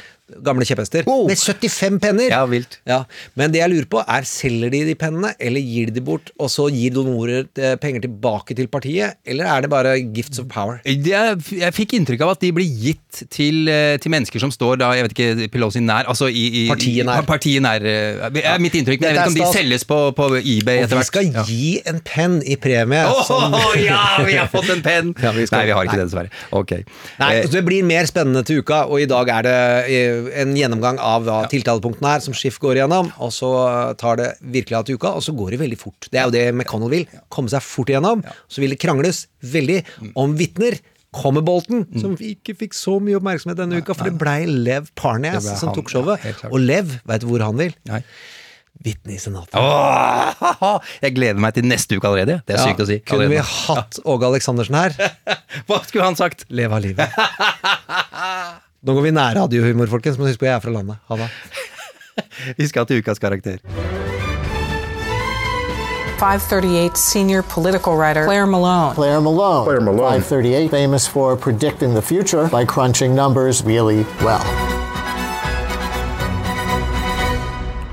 [0.44, 1.06] Gamle kjepphester.
[1.06, 2.28] Med 75 penner!
[2.34, 2.80] Ja, vilt.
[2.88, 2.97] Ja,
[3.38, 6.30] Men det jeg lurer på, er selger de de pennene, eller gir de de bort,
[6.38, 10.46] og så gir donorer eh, penger tilbake til partiet, eller er det bare gifts of
[10.52, 10.80] power?
[10.86, 14.78] Er- jeg fikk inntrykk av at de blir gitt til, eh, til mennesker som står
[14.78, 17.24] da, jeg vet ikke, Pelosi nær, altså i, i Partiet nær.
[17.26, 17.82] Partiet nær.
[17.82, 18.28] ja.
[18.54, 20.98] Er mitt inntrykk, men jeg vet ikke om de selges på, på eBay Og etter
[21.02, 21.42] vi skal Ja.
[21.48, 23.02] gi en penn i premie.
[23.08, 23.52] Åh, som-
[23.88, 25.14] ja, vi har fått en penn!
[25.24, 26.04] Ja, vi Nei, vi har ikke Nei.
[26.04, 26.30] det, dessverre.
[26.52, 26.72] Ok.
[27.18, 29.56] Nei, Eh, så Det blir mer spennende til uka, og i dag er det
[29.90, 32.87] eh, en gjennomgang av hva tiltalepunktene er, som Schiff går igjennom.
[33.20, 33.48] Og så
[34.00, 36.08] tar det virkelig av til uka, og så går det veldig fort.
[36.10, 37.06] Det er jo det McConnell vil.
[37.32, 38.22] Komme seg fort igjennom.
[38.48, 40.12] Så vil det krangles veldig Mm.
[40.16, 40.78] om vitner.
[41.10, 45.40] Kommer Bolten, som ikke fikk så mye oppmerksomhet denne uka, for det blei Lev Parnes
[45.42, 46.20] ble som tok showet.
[46.50, 47.72] og Lev, veit du hvor han vil?
[47.88, 48.02] Nei.
[48.84, 49.56] Vitne i Senatet.
[49.58, 52.42] Åh, jeg gleder meg til neste uke allerede.
[52.46, 52.98] Det er Ja, sykt å si.
[53.00, 54.94] Kunne vi allerede hatt Åge Aleksandersen her?
[55.66, 56.44] Hva skulle han sagt?
[56.52, 57.08] Lev av livet.
[58.84, 61.00] Nå går vi nærradiohumor, folkens, men husk på jeg er fra landet.
[61.08, 61.26] Ha det.
[62.58, 63.58] Vi skal til ukas karakter.
[66.18, 68.94] 538 senior political writer Claire Malone.
[68.94, 69.64] Claire Malone.
[69.64, 70.20] Claire Malone.
[70.20, 74.42] 538, famous for predicting the future by crunching numbers really well.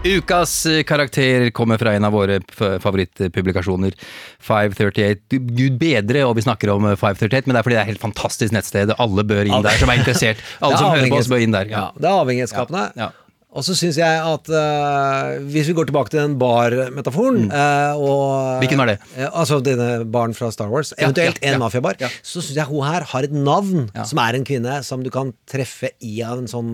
[0.05, 2.39] Ukas eh, karakter kommer fra en av våre
[2.79, 3.93] favorittpublikasjoner,
[4.39, 5.39] 538.
[5.57, 7.93] Gud bedre, og vi snakker om eh, 538, men det er fordi det er et
[7.95, 8.93] helt fantastisk nettsted.
[9.01, 10.43] Alle bør inn der som er interessert.
[10.61, 11.71] Alle er som hører på oss, bør inn der.
[11.73, 12.85] Ja, det er avhengighetsskapende.
[13.01, 13.09] Ja.
[13.55, 18.59] Og så syns jeg at uh, hvis vi går tilbake til den bar-metaforen uh, og
[18.63, 18.95] Hvilken var det?
[19.15, 21.53] Uh, altså denne baren fra Star Wars, eventuelt ja, ja.
[21.55, 22.09] en mafiabar, Ja.
[22.19, 25.31] så syns jeg hun her har et navn som er en kvinne som du kan
[25.47, 26.73] treffe i av en sånn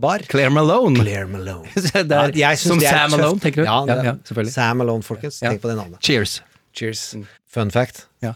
[0.00, 0.24] bar.
[0.30, 1.02] Claire Malone.
[1.02, 1.68] Claire Malone.
[2.00, 3.12] Er- som er Sam.
[3.14, 3.68] Malone, tenker du?
[3.68, 4.54] Ja, selvfølgelig.
[4.54, 5.40] Sam Malone, folkens.
[5.42, 6.00] Tenk på det navnet.
[6.04, 6.38] Cheers.
[6.76, 7.02] Cheers.
[7.50, 8.06] Fun fact.
[8.24, 8.34] Ja.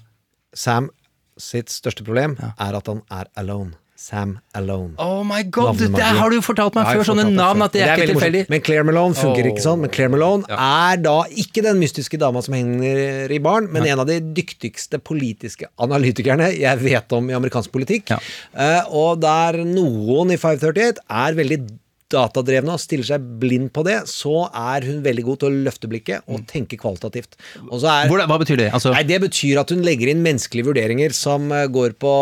[0.55, 0.91] Sam
[1.41, 3.75] sitt største problem er at han er alone.
[3.97, 4.97] Sam Alone.
[4.99, 7.95] Oh my god, det har du fortalt meg før, sånne navn at det er ikke
[7.95, 8.41] er ikke tilfeldig.
[8.51, 9.51] Men Claire Malone funker Oh.
[9.53, 9.81] ikke sånn.
[9.85, 14.03] Men Claire Malone er da ikke den mystiske dama som henger i baren, men en
[14.03, 18.11] av de dyktigste politiske analytikerne jeg vet om i amerikansk politikk.
[18.11, 21.61] Eh, og der noen i 538 er veldig
[22.15, 25.91] datadrevne og stiller seg blind på det, så er hun veldig god til å løfte
[25.91, 27.37] blikket og tenke kvalitativt.
[27.59, 28.71] Er, Hvordan, hva betyr det?
[28.77, 32.15] Altså, Nei, Det betyr at hun legger inn menneskelige vurderinger som eh, går på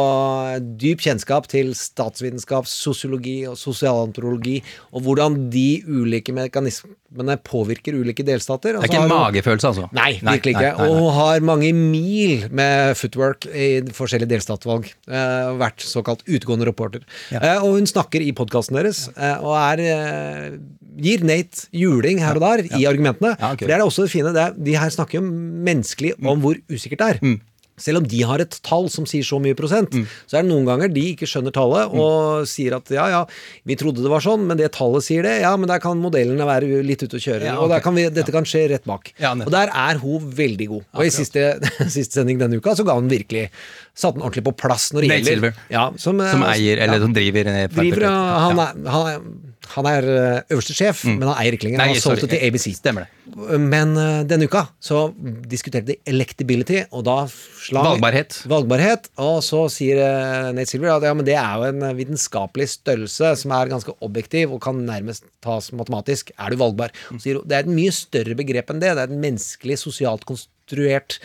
[0.81, 4.61] dyp kjennskap til statsvitenskap, sosiologi og sosialantropologi,
[4.93, 8.79] og hvordan de ulike mekanismene påvirker ulike delstater.
[8.79, 9.89] det er ikke en magefølelse, altså?
[9.97, 10.73] Nei, virkelig ikke.
[10.73, 14.89] nei, nei, Og hun har mange mil med footwork i forskjellige delstatsvalg.
[15.09, 17.05] Uh, vært såkalt utegående reporter.
[17.35, 20.59] Eh, og hun snakker i podkasten deres, uh, og er eh,
[21.03, 23.37] gir Nate juling her og der i argumentene.
[23.39, 23.65] Ja, ok.
[23.65, 24.35] For det er det også det fine.
[24.35, 27.41] Det er, de her snakker jo menneskelig om hvor usikkert det er.
[27.81, 29.95] Selv om de har et tall som sier så mye prosent,
[30.29, 33.23] så er det noen ganger de ikke skjønner tallet og sier at ja, ja,
[33.69, 36.47] vi trodde det var sånn, men det tallet sier det, ja, men der kan modellene
[36.47, 37.49] være litt ute å kjøre.
[37.49, 39.15] Ja, Og der kan vi, dette kan skje rett bak.
[39.23, 40.85] Ja, og der er hun veldig god.
[40.93, 41.47] Og i siste,
[41.97, 43.49] siste sending denne uka så ga hun virkelig
[43.93, 45.57] Satte den ordentlig på plass når det gjelder.
[45.69, 49.51] Ja, som, eh, Som eier, eller ja, som driver driver og han, er, han, er,
[49.73, 51.83] han er eh, øverste sjef, men han eier ikke lenger.
[51.83, 52.67] Han har solgt det til ABC.
[52.77, 53.59] Stemmer det.
[53.63, 55.05] Men eh, denne uka så
[55.49, 58.41] diskuterte de electability, og da slag Valgbarhet.
[58.51, 62.69] Valgbarhet, Og så sier eh, Nate Silver at ja, men det er jo en vitenskapelig
[62.77, 66.35] størrelse som er ganske objektiv og kan nærmest tas matematisk.
[66.39, 66.93] Er du valgbar?
[67.11, 67.23] Mm.
[67.23, 68.93] Sier det er et mye større begrep enn det.
[68.93, 71.21] Det er et menneskelig, sosialt konstruert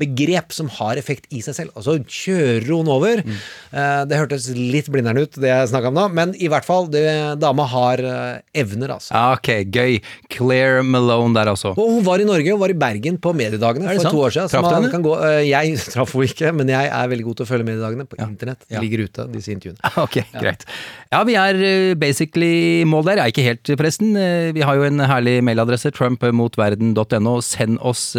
[0.00, 1.70] begrep som har effekt i seg selv.
[1.76, 3.20] Og så kjører hun over.
[3.26, 3.34] Mm.
[3.72, 6.86] Eh, Det hørtes litt blinderen ut, det jeg snakka om nå, men i hvert fall,
[6.90, 7.02] det,
[7.40, 9.12] dama har eh, evner, altså.
[9.36, 9.98] Ok, gøy.
[10.32, 11.74] Claire Malone der også.
[11.76, 14.16] Og hun var i Norge, hun var i Bergen på mediedagene for sant?
[14.16, 14.48] to år siden.
[14.52, 14.90] Traff du henne?
[14.94, 17.68] kan gå, eh, jeg traff henne ikke, men jeg er veldig god til å følge
[17.68, 18.64] mediedagene på internett.
[18.68, 18.80] De Ja.
[18.80, 19.92] ligger ute, disse intervjuene.
[20.02, 20.64] Ok, greit.
[21.12, 23.20] Ja, vi er basically mål der.
[23.20, 24.14] Jeg er ikke helt, forresten.
[24.56, 27.34] Vi har jo en herlig mailadresse, trumpmotverden.no.
[27.44, 28.14] Send oss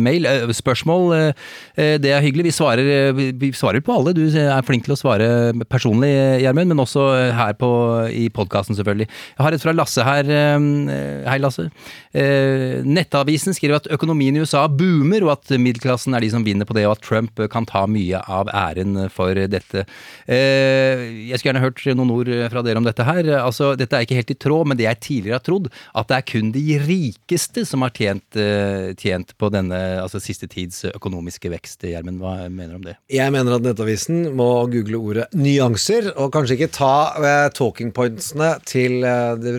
[0.00, 0.26] mail.
[0.56, 1.12] Spørsmål,
[2.02, 2.44] det er hyggelig.
[2.48, 4.12] Vi svarer, eh, vi- svarer på alle.
[4.16, 7.70] Du er flink til å svare personlig, eh, Gjermund, men også eh, her på,
[8.12, 9.08] i podkasten, selvfølgelig.
[9.08, 10.24] Jeg har et fra Lasse her.
[10.30, 11.68] eh, Hei, Lasse.
[12.14, 16.64] Eh, Nettavisen skriver at økonomien i USA boomer, og at middelklassen er de som vinner
[16.68, 19.84] på det, og at Trump kan ta mye av æren for dette.
[20.28, 23.24] Eh, Jeg skulle gjerne hørt noen ord fra dere om dette her.
[23.42, 26.16] Altså, Dette er ikke helt i tråd med det jeg tidligere har trodd, at det
[26.18, 31.50] er kun de rikeste som har tjent, eh, tjent på denne altså, siste tids økonomiske
[31.52, 31.86] vekst.
[31.88, 32.96] Gjermund, hva mener du om det?
[33.12, 38.54] Jeg mener at Nettavisen må google ordet nyanser, og kanskje ikke ta eh, talking pointsene
[38.68, 39.56] til eh, de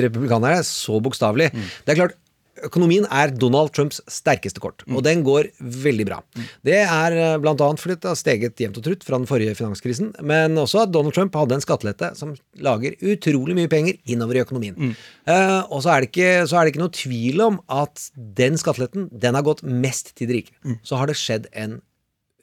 [0.06, 1.52] republikanerne så bokstavelig.
[1.54, 2.18] Det er klart,
[2.62, 6.20] Økonomien er Donald Trumps sterkeste kort, og den går veldig bra.
[6.64, 7.38] Det er bl.a.
[7.42, 10.84] blant annet fordi det har steget jevnt og trutt fra den forrige finanskrisen, men også
[10.84, 14.94] at Donald Trump hadde en skattelette som lager utrolig mye penger innover i økonomien.
[15.26, 18.06] Eh, og så er, det ikke, så er det ikke noe tvil om at
[18.38, 20.54] den skatteletten den har gått mest til de rike.
[20.86, 21.80] Så har det skjedd en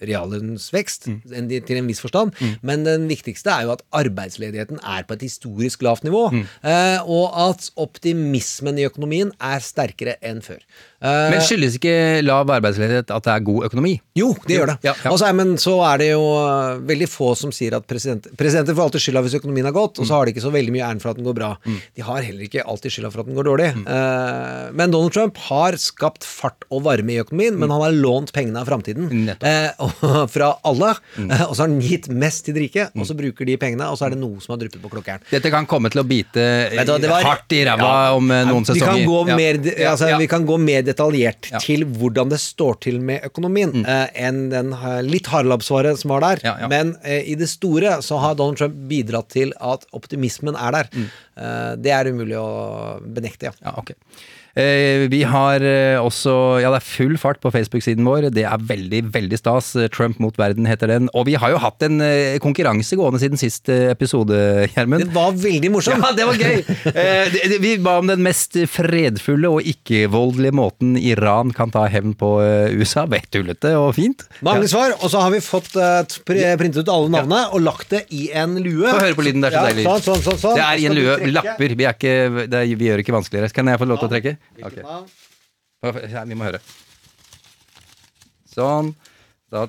[0.02, 1.20] reallønnsvekst mm.
[1.68, 2.32] til en viss forstand,
[2.62, 6.45] men den viktigste er jo at arbeidsledigheten er på et historisk lavt nivå, Mm.
[7.06, 10.60] og at optimismen i økonomien er sterkere enn før.
[11.02, 13.95] Eh, Men skyldes ikke lav arbeidsledighet at det er god økonomi?
[14.18, 14.76] jo, det gjør det.
[14.86, 15.10] Ja, ja.
[15.10, 18.28] Og så er, men så er det jo uh, veldig få som sier at president,
[18.38, 20.74] presidenter får alltid skylda hvis økonomien er godt, og så har de ikke så veldig
[20.76, 21.49] mye æren for at den går bra.
[21.66, 23.70] De har heller ikke alltid skylda for at den går dårlig.
[23.82, 23.88] Mm.
[24.78, 28.62] men Donald Trump har skapt fart og varme i økonomien, men han har lånt pengene
[28.62, 29.88] av framtiden eh,
[30.36, 33.47] fra alle, eh, og så har han gitt mest til de rike, og så bruker
[33.47, 35.24] de pengene, og så er det noe som har dryppet på klokkeren.
[35.32, 36.45] Dette kan komme til å bite
[36.76, 38.14] du var- hardt i ræva Ja.
[38.20, 38.76] om noen sesonger.
[38.76, 41.60] Vi kan, gå mer, Ja, altså, vi kan gå mer detaljert Ja.
[41.64, 46.22] til hvordan det står til med økonomien, eh, enn den eh, litt hardlabbsvaret som var
[46.28, 46.44] der.
[46.46, 46.68] Ja, ja.
[46.72, 50.92] Men eh, i det store så har Donald Trump bidratt til at optimismen er der.
[50.94, 53.58] Eh, det er umulig å benekte, ja.
[53.66, 53.94] Ja, ok.
[54.52, 58.30] Eh, vi har eh, også Ja, det er full fart på Facebook-siden vår.
[58.36, 59.72] Det er veldig, veldig stas.
[59.80, 61.08] Eh, Trump mot verden heter den.
[61.16, 62.02] Og vi har jo hatt en
[62.43, 64.36] konkurranse gående siden sist episode,
[64.74, 65.06] Gjermund.
[65.06, 66.02] Det var veldig morsomt!
[66.02, 67.60] Ja, det var gøy!
[67.62, 72.32] Vi ba om den mest fredfulle og ikke-voldelige måten Iran kan ta hevn på
[72.76, 73.06] USA.
[73.12, 74.26] Vet tullete og fint.
[74.45, 75.74] Mange svar, og så har vi fått
[76.28, 78.88] printet ut alle navnene og lagt det i en lue.
[78.88, 79.88] Få høre på lyden, det er så Ja, deilig.
[79.88, 80.58] Sånn, sånn, sånn, sånn.
[80.60, 81.18] Det er i en lue.
[81.32, 81.78] Lapper.
[81.78, 83.54] Vi, er ikke, det er, vi gjør det ikke vanskeligere.
[83.56, 84.38] Kan jeg få lov til å trekke?
[84.58, 85.12] Hvilket navn?
[85.82, 86.62] Ja, Vi må høre.
[88.52, 88.92] Sånn.
[89.52, 89.66] Da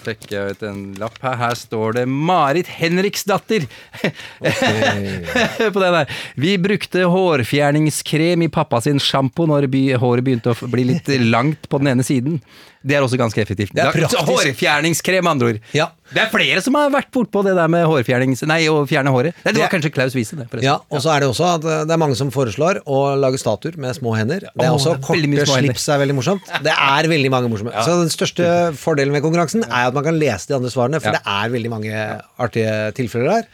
[0.00, 1.36] trekker jeg ut en lapp her.
[1.40, 3.66] Her står det Marit Henriksdatter.
[5.74, 6.16] på den der.
[6.40, 9.68] Vi brukte hårfjerningskrem i pappa sin sjampo når
[10.00, 12.40] håret begynte å bli litt langt på den ene siden.
[12.80, 13.74] Det er også ganske effektivt.
[13.76, 14.22] Det er praktisk.
[14.30, 15.58] Hårfjerningskrem, andre ord.
[15.76, 15.90] Ja.
[16.10, 18.40] Det er flere som har vært bortpå det der med hårfjernings...
[18.48, 19.36] Nei, å fjerne håret.
[19.44, 20.46] Nei, det var kanskje Klaus Wiese, det.
[20.50, 20.66] forresten.
[20.66, 23.38] Ja, og så er det også at eh, det er mange som foreslår å lage
[23.42, 24.48] statuer med små hender.
[24.48, 26.50] Det er Åh, også det er Korte slips er veldig morsomt.
[26.64, 27.76] Det er veldig mange morsomme.
[27.84, 28.48] Så den største
[28.80, 31.20] fordelen med konkurransen er at man kan lese de andre svarene, for Ja.
[31.20, 32.02] det er veldig mange
[32.40, 33.48] artige tilfeller der.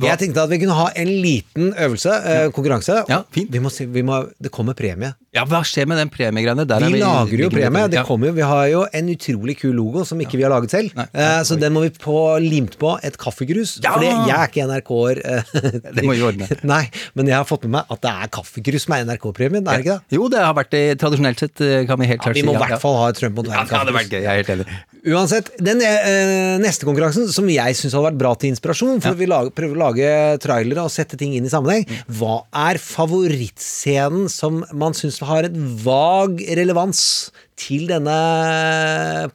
[0.00, 3.04] Jeg tenkte at vi kunne ha en liten øvelse, eh, konkurranse.
[3.08, 3.50] Ja, fint.
[3.52, 5.14] Vi må, si- vi må, det kommer premie.
[5.34, 6.66] Ja, hva skjer med den premiegreiene?
[6.68, 7.88] Der er Vi lager jo ligger premie.
[7.88, 8.04] Det Ja.
[8.04, 10.94] kommer jo, vi har jo en utrolig kul logo som ikke vi har laget selv.
[10.96, 11.06] Nei.
[11.14, 13.80] Eh, så den må vi få limt på et kaffegrus.
[13.82, 13.92] Ja!
[13.94, 15.20] Fordi jeg er ikke NRK-er.
[15.24, 15.42] eh,
[15.96, 16.48] Det må vi ordne.
[16.64, 19.76] Nei, men jeg har fått med meg at det er kaffegrus som er NRK-premien, er
[19.78, 20.16] det ikke det?
[20.18, 22.58] Jo, det har vært det tradisjonelt sett, eh, kan vi helt klart vi må i
[22.60, 22.64] si.
[22.66, 24.10] hvert fall ha et Trump mot Ja, det hadde vært verden-kaffegrus.
[24.12, 24.66] gøy, jeg er helt enig.
[25.02, 29.26] Uansett, den eh, neste konkurransen, som jeg syns hadde vært bra til inspirasjon, for vi
[29.26, 30.10] lager, prøver å lage
[30.44, 32.12] trailere og sette ting inn i sammenheng, Mm.
[32.20, 32.36] hva
[32.70, 37.02] er favorittscenen som man syns har et vag relevans
[37.62, 38.16] til denne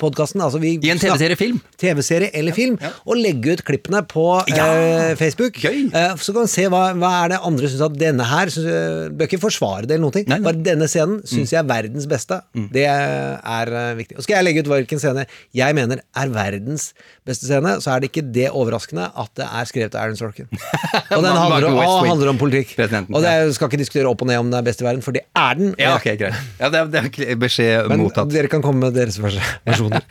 [0.01, 0.41] podkasten?
[0.43, 1.59] Altså I en TV-serie, film?
[1.79, 4.67] TV-serie eller film, og legge ut klippene på Ja.
[4.73, 5.57] eh, Facebook.
[5.63, 8.67] Eh, så kan man se hva, hva er det andre syns at denne her synes,
[8.67, 10.25] jeg- Bør ikke forsvare det eller noen ting.
[10.27, 10.43] Nei, nei.
[10.51, 12.41] Bare denne scenen syns jeg er verdens beste.
[12.73, 14.17] Det er eh, viktig.
[14.17, 16.91] Og skal jeg legge ut hvilken scene jeg mener er verdens
[17.25, 20.47] beste scene, så er det ikke det overraskende at det er skrevet av Aaron Sorkin.
[21.15, 22.75] Og den handler om, og handler om politikk.
[23.13, 25.11] Og det skal ikke diskutere opp og ned om den er best i verden, for
[25.15, 25.73] det er den.
[25.79, 26.35] Ja, ok, greit.
[26.59, 28.33] Ja, det er, det er beskjed Men mottatt.
[28.33, 30.03] dere kan komme med deres versjoner.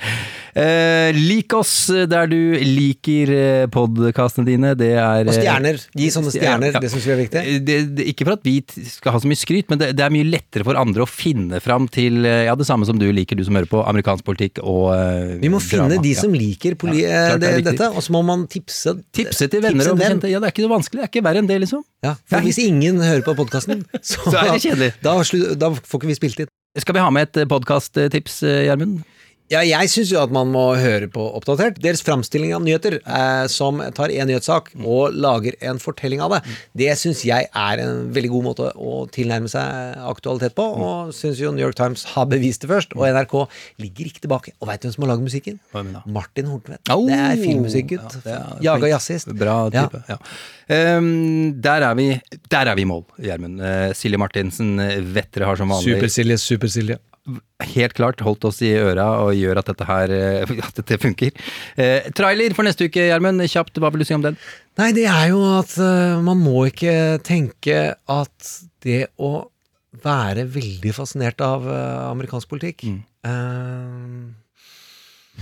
[0.57, 1.72] Eh, lik oss
[2.09, 4.70] der du liker podkastene dine.
[4.78, 5.76] Det er Og stjerner.
[5.96, 6.72] Gi sånne stjerner.
[6.72, 6.80] Ja.
[6.80, 7.42] Det syns vi er viktig.
[7.42, 8.54] Eh, Det, det, ikke for at vi
[8.88, 11.61] skal ha så mye skryt, men det, det er mye lettere for andre å finne
[11.64, 14.62] fram til eh, ja, det samme som du liker, du som hører på amerikansk politikk
[14.64, 17.90] og eh, Vi må finne de som liker poli Ja, eh, klart det det, dette,
[17.92, 20.02] og så må man tipse Tipse til venner og dem.
[20.04, 20.30] bekjente.
[20.32, 21.00] Ja, det er ikke så vanskelig.
[21.02, 21.84] Det er ikke verre enn det, liksom.
[22.04, 24.94] Ja, for hvis ingen hører på podkasten, så, Så er.
[25.02, 25.16] Da,
[25.59, 26.50] da får ikke vi spilt inn.
[26.77, 29.01] Skal vi ha med et podkasttips, Gjermund?
[29.47, 31.76] Ja, jeg syns jo at man må høre på Oppdatert.
[31.78, 36.40] Deres framstilling av nyheter, eh, som tar en nyhetssak og lager en fortelling av det,
[36.82, 41.38] det syns jeg er en veldig god måte å tilnærme seg aktualitet på, og syns
[41.38, 42.99] jo New York Times har bevist det først.
[42.99, 43.38] Og NRK
[43.84, 44.57] ligger ikke tilbake.
[44.59, 45.62] Og veit du hvem som har lagd musikken?
[46.11, 46.82] Martin Hortvedt.
[46.90, 47.07] Oh!
[47.07, 48.20] det er filmmusikkgutt.
[48.26, 48.42] Ja,
[48.72, 49.30] Jaga jazzist.
[49.38, 50.03] Bra type.
[50.11, 50.18] Ja.
[50.74, 52.09] Ehm, der, er vi,
[52.51, 53.62] der er vi i mål, Gjermund.
[53.62, 56.99] Uh, Silje Martinsen, eh, Vettere har som vanlig Super-Silje, Super-Silje.
[57.72, 61.35] Helt klart holdt oss i øra og gjør at dette her eh, at dette funker.
[61.74, 63.43] Eh, trailer for neste uke, Gjermund.
[63.51, 64.39] Kjapt, hva vil du si om den?
[64.81, 68.51] Nei, det er jo at uh, man må ikke tenke at
[68.85, 69.49] det å
[70.03, 73.31] være veldig fascinert av uh, amerikansk politikk eh,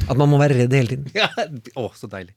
[0.07, 1.11] At man må være redd hele tiden.
[1.19, 1.29] Ja,
[1.75, 2.37] å, så deilig.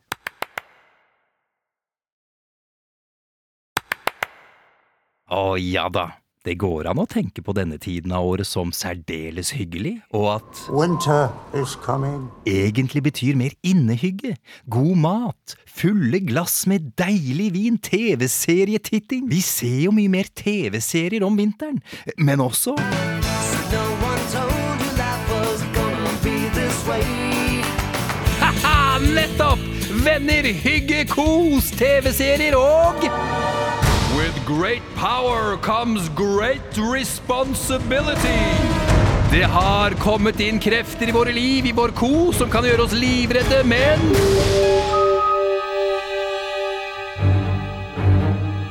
[5.28, 6.08] Å ja da.
[6.46, 10.62] Det går an å tenke på denne tiden av året som særdeles hyggelig, og at
[10.72, 11.28] Winter
[11.58, 12.30] is coming.
[12.46, 14.36] egentlig betyr mer innehygge,
[14.70, 19.28] god mat, fulle glass med deilig vin, TV-serietitting.
[19.30, 21.82] Vi ser jo mye mer TV-serier om vinteren,
[22.18, 22.78] men også
[28.38, 29.60] Haha, nettopp!
[30.04, 33.04] Venner, hygge, kos, TV-serier og
[34.16, 38.45] With great power comes great responsibility.
[39.32, 42.95] Det har kommet inn krefter i våre liv, i vår ko, som kan gjøre oss
[42.95, 43.99] livredde, men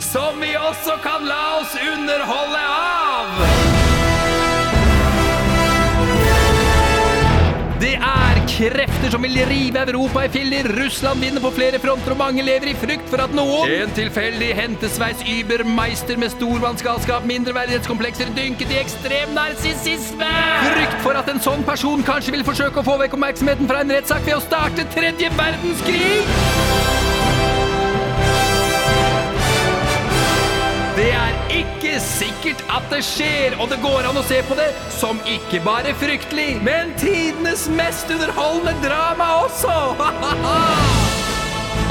[0.00, 2.85] Som vi også kan la oss underholde av.
[8.56, 10.68] krefter som vil rive Europa i filler.
[10.78, 14.50] Russland vinner på flere fronter, og mange lever i frykt for at noen En tilfeldig
[14.56, 20.32] hentesveis übermeister med stormannsgalskap, mindreverdighetskomplekser, dynket i ekstrem narsissisme.
[20.72, 23.96] Frykt for at en sånn person kanskje vil forsøke å få vekk oppmerksomheten fra en
[23.98, 26.95] rettssak ved å starte tredje verdenskrig.
[30.96, 34.70] Det er ikke sikkert at det skjer, og det går an å se på det
[34.96, 39.76] som ikke bare fryktelig, men tidenes mest underholdende drama også!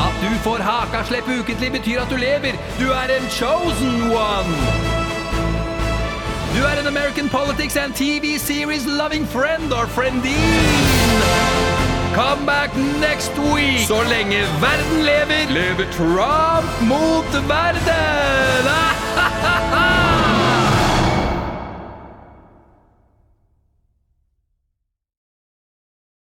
[0.05, 2.57] At du får hakaslepp ukentlig betyr at du lever.
[2.81, 4.57] Du er en chosen one.
[6.57, 11.84] Du er en American politics and TV series loving friend or friendine.
[12.15, 13.87] Come back next week!
[13.87, 18.65] Så lenge verden lever, lever Trump mot verden!